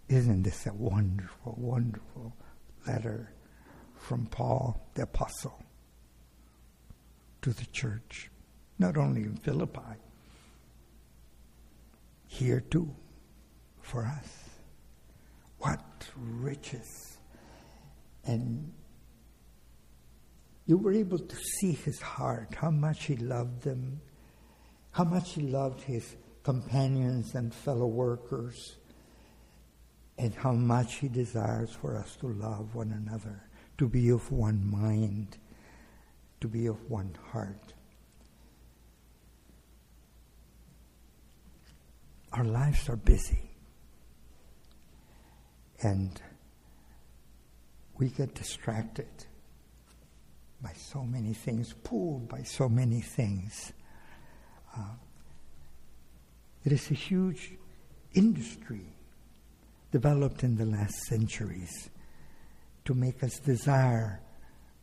Isn't 0.09 0.43
this 0.43 0.65
a 0.65 0.73
wonderful, 0.73 1.55
wonderful 1.57 2.35
letter 2.85 3.31
from 3.95 4.25
Paul 4.25 4.89
the 4.95 5.03
Apostle? 5.03 5.63
to 7.41 7.51
the 7.51 7.65
church, 7.67 8.29
not 8.77 8.97
only 8.97 9.21
in 9.21 9.35
Philippi, 9.35 9.97
here 12.27 12.59
too, 12.59 12.93
for 13.81 14.05
us. 14.05 14.27
What 15.59 15.81
riches! 16.15 17.17
And 18.25 18.71
you 20.65 20.77
were 20.77 20.93
able 20.93 21.19
to 21.19 21.35
see 21.35 21.71
his 21.71 22.01
heart, 22.01 22.55
how 22.55 22.69
much 22.71 23.05
he 23.05 23.15
loved 23.15 23.63
them, 23.63 24.01
how 24.91 25.05
much 25.05 25.33
he 25.33 25.41
loved 25.41 25.81
his 25.81 26.15
companions 26.43 27.35
and 27.35 27.53
fellow 27.53 27.87
workers, 27.87 28.77
and 30.19 30.35
how 30.35 30.51
much 30.51 30.95
he 30.95 31.07
desires 31.07 31.71
for 31.71 31.97
us 31.97 32.15
to 32.17 32.27
love 32.27 32.75
one 32.75 32.91
another, 32.91 33.41
to 33.79 33.87
be 33.87 34.09
of 34.09 34.31
one 34.31 34.69
mind 34.69 35.37
to 36.41 36.47
be 36.47 36.67
of 36.67 36.89
one 36.89 37.15
heart. 37.31 37.73
Our 42.31 42.45
lives 42.45 42.87
are 42.89 42.95
busy. 42.95 43.51
And 45.81 46.21
we 47.97 48.09
get 48.09 48.35
distracted 48.35 49.07
by 50.61 50.73
so 50.73 51.03
many 51.03 51.33
things, 51.33 51.73
pulled 51.83 52.27
by 52.27 52.43
so 52.43 52.69
many 52.69 53.01
things. 53.01 53.73
Uh, 54.77 54.95
it 56.65 56.71
is 56.71 56.91
a 56.91 56.93
huge 56.93 57.53
industry 58.13 58.85
developed 59.91 60.43
in 60.43 60.55
the 60.55 60.65
last 60.65 60.95
centuries 61.05 61.89
to 62.85 62.93
make 62.93 63.23
us 63.23 63.39
desire 63.39 64.21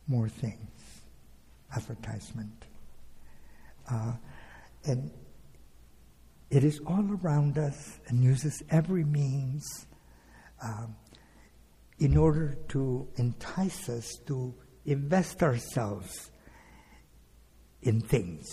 more 0.07 0.29
things 0.29 0.69
advertisement. 1.75 2.65
Uh, 3.91 4.13
and 4.85 5.11
it 6.49 6.63
is 6.63 6.79
all 6.87 7.05
around 7.21 7.57
us 7.57 7.99
and 8.07 8.23
uses 8.23 8.63
every 8.69 9.03
means 9.03 9.85
um, 10.63 10.95
in 11.99 12.15
order 12.15 12.57
to 12.69 13.07
entice 13.17 13.89
us 13.89 14.17
to 14.27 14.53
invest 14.85 15.43
ourselves 15.43 16.31
in 17.81 17.99
things 17.99 18.45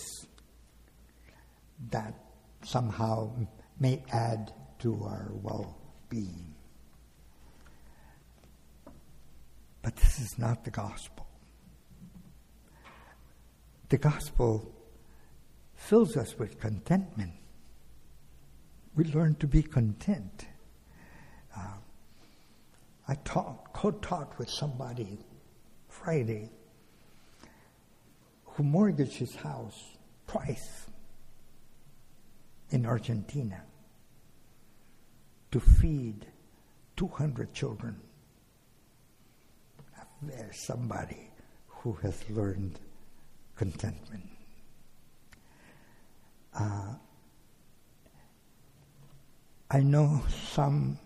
that 1.91 2.13
somehow 2.63 3.31
may 3.79 4.03
add 4.11 4.51
to 4.79 4.93
our 5.03 5.31
well 5.41 5.84
being. 6.15 6.53
But 9.81 9.95
this 9.97 10.19
is 10.19 10.39
not 10.39 10.63
the 10.63 10.71
gospel 10.71 11.25
the 13.89 13.97
gospel 13.97 14.73
fills 15.75 16.17
us 16.17 16.37
with 16.37 16.59
contentment. 16.59 17.33
We 18.95 19.05
learn 19.05 19.35
to 19.35 19.47
be 19.47 19.61
content. 19.61 20.47
Uh, 21.55 21.77
I 23.07 23.15
taught, 23.15 23.73
co-taught 23.73 24.37
with 24.39 24.49
somebody 24.49 25.19
Friday 25.87 26.49
who 28.45 28.63
mortgaged 28.63 29.17
his 29.17 29.35
house 29.35 29.81
twice 30.27 30.87
in 32.71 32.85
Argentina 32.85 33.61
to 35.55 35.61
feed 35.61 36.25
200 36.97 37.53
children. 37.53 37.95
There's 40.21 40.59
somebody 40.59 41.29
who 41.67 41.93
has 42.01 42.29
learned 42.29 42.77
contentment. 43.55 44.27
Uh, 46.53 46.95
I 49.71 49.79
know 49.79 50.23
some 50.51 50.99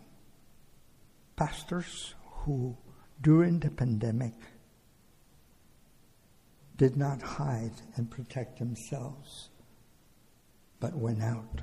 pastors 1.36 2.16
who, 2.26 2.76
during 3.22 3.60
the 3.60 3.70
pandemic, 3.70 4.34
did 6.76 6.98
not 6.98 7.22
hide 7.22 7.84
and 7.98 8.10
protect 8.10 8.58
themselves, 8.58 9.50
but 10.80 10.96
went 10.96 11.22
out 11.22 11.62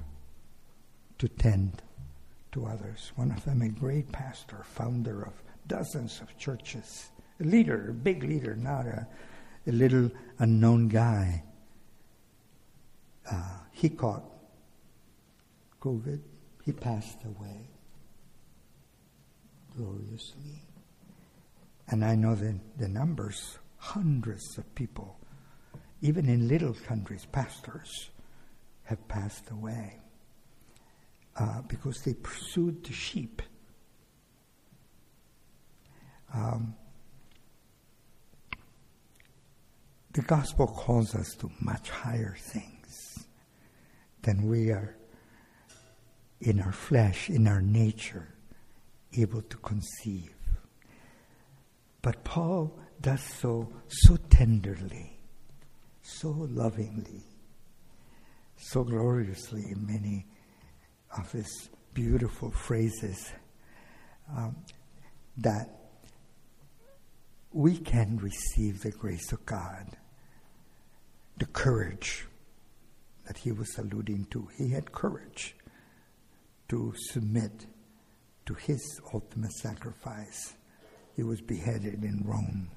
to 1.18 1.27
tend 1.27 1.83
to 2.56 2.66
others. 2.66 3.12
One 3.16 3.30
of 3.30 3.44
them, 3.44 3.60
a 3.60 3.68
great 3.68 4.10
pastor, 4.10 4.64
founder 4.64 5.22
of 5.22 5.34
dozens 5.66 6.22
of 6.22 6.36
churches, 6.38 7.10
a 7.38 7.44
leader, 7.44 7.90
a 7.90 7.92
big 7.92 8.24
leader, 8.24 8.56
not 8.56 8.86
a, 8.86 9.06
a 9.66 9.72
little 9.72 10.10
unknown 10.38 10.88
guy. 10.88 11.44
Uh, 13.30 13.58
he 13.72 13.90
caught 13.90 14.24
COVID. 15.82 16.20
He 16.64 16.72
passed 16.72 17.18
away 17.24 17.68
gloriously. 19.76 20.62
And 21.88 22.02
I 22.04 22.14
know 22.14 22.34
the, 22.34 22.58
the 22.78 22.88
numbers 22.88 23.58
hundreds 23.76 24.56
of 24.56 24.74
people, 24.74 25.18
even 26.00 26.26
in 26.26 26.48
little 26.48 26.72
countries, 26.72 27.26
pastors, 27.30 28.10
have 28.84 29.06
passed 29.08 29.50
away 29.50 30.00
uh, 31.38 31.62
because 31.68 32.01
they 32.03 32.14
pursued 32.14 32.83
the 32.85 32.92
sheep. 32.92 33.42
Um, 36.35 36.75
the 40.12 40.22
gospel 40.22 40.66
calls 40.66 41.14
us 41.14 41.35
to 41.40 41.51
much 41.61 41.90
higher 41.90 42.37
things 42.38 43.27
than 44.22 44.49
we 44.49 44.70
are 44.70 44.96
in 46.40 46.61
our 46.61 46.72
flesh, 46.72 47.29
in 47.29 47.46
our 47.46 47.61
nature, 47.61 48.35
able 49.16 49.42
to 49.42 49.57
conceive. 49.59 50.33
But 52.03 52.25
Paul 52.25 52.79
does 53.01 53.22
so 53.22 53.72
so 53.88 54.16
tenderly, 54.31 55.18
so 56.03 56.31
lovingly, 56.31 57.25
so 58.57 58.85
gloriously 58.85 59.64
in 59.70 59.87
many 59.87 60.27
of 61.16 61.30
his 61.32 61.70
beautiful 61.94 62.50
phrases 62.50 63.32
um, 64.36 64.56
that 65.38 65.68
we 67.52 67.78
can 67.78 68.18
receive 68.18 68.82
the 68.82 68.90
grace 68.90 69.32
of 69.32 69.44
God, 69.46 69.96
the 71.38 71.46
courage 71.46 72.26
that 73.26 73.38
he 73.38 73.52
was 73.52 73.68
alluding 73.78 74.26
to. 74.30 74.48
He 74.56 74.70
had 74.70 74.92
courage 74.92 75.56
to 76.68 76.92
submit 76.96 77.66
to 78.46 78.54
his 78.54 79.00
ultimate 79.12 79.52
sacrifice. 79.52 80.54
He 81.14 81.22
was 81.22 81.40
beheaded 81.40 82.04
in 82.04 82.22
Rome. 82.24 82.70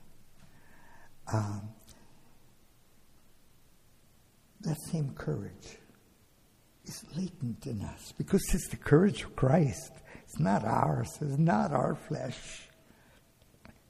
Um, 1.31 1.69
that 4.61 4.77
same 4.91 5.13
courage 5.13 5.78
is 6.89 7.05
latent 7.15 7.67
in 7.67 7.81
us 7.81 8.13
because 8.17 8.41
it's 8.53 8.67
the 8.69 8.77
courage 8.77 9.23
of 9.23 9.35
Christ. 9.35 9.91
It's 10.23 10.39
not 10.39 10.65
ours, 10.65 11.09
it's 11.21 11.37
not 11.37 11.71
our 11.71 11.95
flesh, 11.95 12.67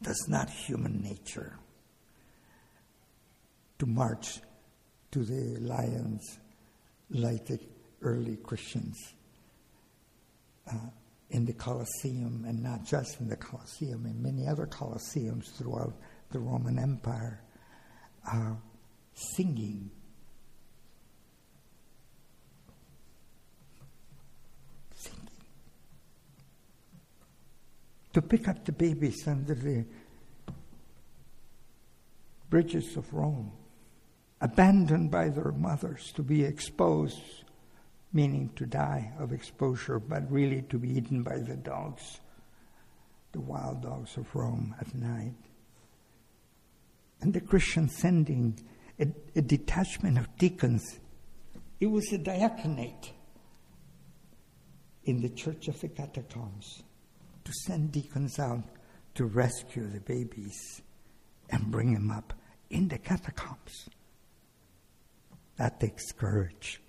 that's 0.01 0.27
not 0.27 0.49
human 0.49 1.01
nature. 1.01 1.57
To 3.79 3.85
march 3.85 4.39
to 5.11 5.23
the 5.23 5.59
lions 5.61 6.39
like 7.09 7.45
the 7.45 7.59
early 8.01 8.37
Christians 8.37 8.97
uh, 10.71 10.89
in 11.29 11.45
the 11.45 11.53
Colosseum, 11.53 12.43
and 12.47 12.61
not 12.61 12.85
just 12.85 13.19
in 13.19 13.29
the 13.29 13.37
Colosseum, 13.37 14.05
in 14.05 14.21
many 14.21 14.47
other 14.47 14.65
Colosseums 14.65 15.45
throughout 15.57 15.93
the 16.31 16.39
Roman 16.39 16.77
Empire, 16.77 17.41
uh, 18.31 18.53
singing. 19.13 19.55
Singing. 19.55 19.98
To 28.19 28.27
pick 28.27 28.49
up 28.49 28.65
the 28.65 28.73
babies 28.73 29.25
under 29.29 29.55
the 29.55 29.85
bridges 32.49 32.97
of 32.97 33.13
Rome, 33.13 33.53
abandoned 34.41 35.09
by 35.09 35.29
their 35.29 35.53
mothers 35.53 36.11
to 36.17 36.21
be 36.21 36.43
exposed, 36.43 37.45
meaning 38.11 38.49
to 38.57 38.65
die 38.65 39.13
of 39.19 39.31
exposure, 39.31 39.99
but 39.99 40.29
really 40.29 40.63
to 40.63 40.77
be 40.77 40.97
eaten 40.97 41.23
by 41.23 41.37
the 41.37 41.55
dogs, 41.55 42.19
the 43.31 43.39
wild 43.39 43.83
dogs 43.83 44.17
of 44.17 44.35
Rome 44.35 44.75
at 44.81 44.93
night 44.93 45.35
and 47.21 47.33
the 47.33 47.39
Christian 47.39 47.87
sending 47.87 48.59
a, 48.99 49.07
a 49.37 49.41
detachment 49.41 50.17
of 50.17 50.27
deacons. 50.35 50.99
It 51.79 51.87
was 51.87 52.11
a 52.11 52.17
diaconate 52.17 53.13
in 55.05 55.21
the 55.21 55.29
Church 55.29 55.69
of 55.69 55.79
the 55.79 55.87
Catacombs 55.87 56.83
to 57.49 57.55
send 57.65 57.91
deacons 57.91 58.37
out 58.37 58.63
to 59.15 59.25
rescue 59.25 59.87
the 59.87 59.99
babies 60.01 60.83
and 61.49 61.71
bring 61.71 61.93
them 61.93 62.11
up 62.11 62.31
in 62.69 62.87
the 62.87 62.97
catacombs. 62.99 63.89
That 65.57 65.79
takes 65.79 66.11
courage. 66.11 66.79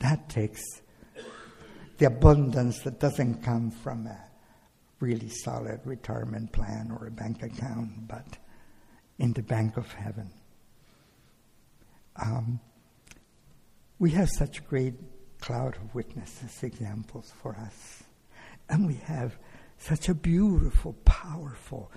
That 0.00 0.28
takes 0.28 0.62
the 1.98 2.06
abundance 2.06 2.80
that 2.82 2.98
doesn't 2.98 3.42
come 3.44 3.70
from 3.70 4.08
a 4.08 4.18
really 4.98 5.28
solid 5.28 5.80
retirement 5.84 6.50
plan 6.50 6.90
or 6.90 7.06
a 7.06 7.10
bank 7.12 7.40
account, 7.44 8.08
but 8.08 8.38
in 9.18 9.32
the 9.32 9.42
bank 9.42 9.76
of 9.76 9.92
heaven. 9.92 10.32
Um, 12.20 12.58
we 14.00 14.10
have 14.10 14.28
such 14.28 14.66
great 14.66 14.94
cloud 15.40 15.76
of 15.76 15.94
witnesses, 15.94 16.64
examples 16.64 17.32
for 17.40 17.54
us. 17.54 18.03
And 18.68 18.86
we 18.86 18.94
have 19.04 19.36
such 19.78 20.08
a 20.08 20.14
beautiful, 20.14 20.94
powerful, 21.04 21.90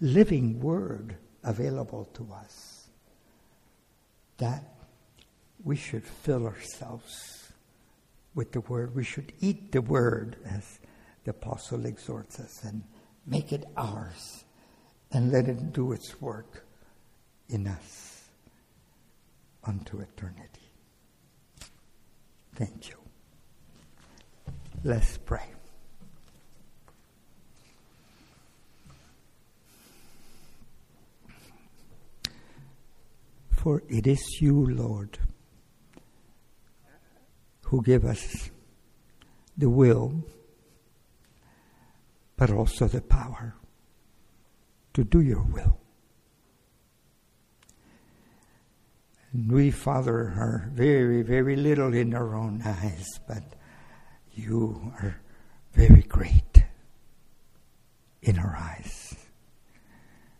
living 0.00 0.60
word 0.60 1.16
available 1.42 2.04
to 2.14 2.32
us 2.32 2.88
that 4.38 4.74
we 5.62 5.76
should 5.76 6.04
fill 6.04 6.46
ourselves 6.46 7.52
with 8.34 8.52
the 8.52 8.60
word. 8.60 8.94
We 8.94 9.04
should 9.04 9.32
eat 9.40 9.72
the 9.72 9.80
word, 9.80 10.36
as 10.44 10.80
the 11.24 11.30
apostle 11.30 11.86
exhorts 11.86 12.40
us, 12.40 12.62
and 12.64 12.82
make 13.26 13.52
it 13.52 13.64
ours 13.76 14.44
and 15.12 15.32
let 15.32 15.48
it 15.48 15.72
do 15.72 15.92
its 15.92 16.20
work 16.20 16.66
in 17.48 17.66
us 17.66 18.28
unto 19.62 20.00
eternity. 20.00 20.68
Thank 22.54 22.88
you. 22.88 22.96
Let's 24.82 25.16
pray. 25.18 25.53
For 33.64 33.82
it 33.88 34.06
is 34.06 34.42
you, 34.42 34.66
Lord, 34.66 35.16
who 37.62 37.82
give 37.82 38.04
us 38.04 38.50
the 39.56 39.70
will, 39.70 40.22
but 42.36 42.50
also 42.50 42.86
the 42.86 43.00
power 43.00 43.54
to 44.92 45.02
do 45.02 45.22
your 45.22 45.42
will. 45.44 45.80
And 49.32 49.50
we, 49.50 49.70
Father, 49.70 50.14
are 50.14 50.70
very, 50.74 51.22
very 51.22 51.56
little 51.56 51.94
in 51.94 52.12
our 52.12 52.36
own 52.36 52.60
eyes, 52.66 53.18
but 53.26 53.44
you 54.34 54.92
are 55.00 55.22
very 55.72 56.02
great 56.02 56.64
in 58.20 58.38
our 58.38 58.54
eyes. 58.54 59.16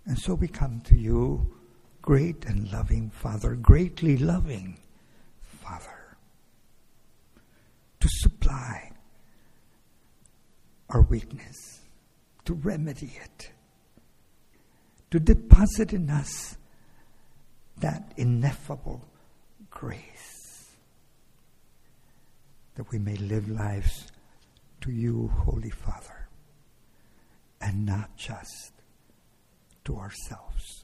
And 0.05 0.19
so 0.19 0.35
we 0.35 0.47
come 0.47 0.83
to 0.83 0.95
you, 0.95 1.57
great 2.05 2.45
and 2.45 2.71
loving 2.71 3.09
Father, 3.09 3.55
greatly 3.55 4.19
loving 4.19 4.79
Father, 5.63 6.19
to 7.99 8.09
supply 8.11 8.93
our 10.91 11.01
weakness, 11.01 11.81
to 12.45 12.53
remedy 12.53 13.17
it 13.25 13.51
to 15.15 15.21
deposit 15.21 15.93
in 15.93 16.11
us 16.11 16.59
that 17.79 18.13
ineffable 18.17 19.01
grace 19.71 20.73
that 22.75 22.91
we 22.91 22.99
may 22.99 23.15
live 23.15 23.49
lives 23.49 24.11
to 24.81 24.91
you, 24.91 25.31
Holy 25.45 25.71
Father, 25.71 26.29
and 27.61 27.87
not 27.87 28.17
just 28.17 28.73
to 29.85 29.97
ourselves. 29.97 30.84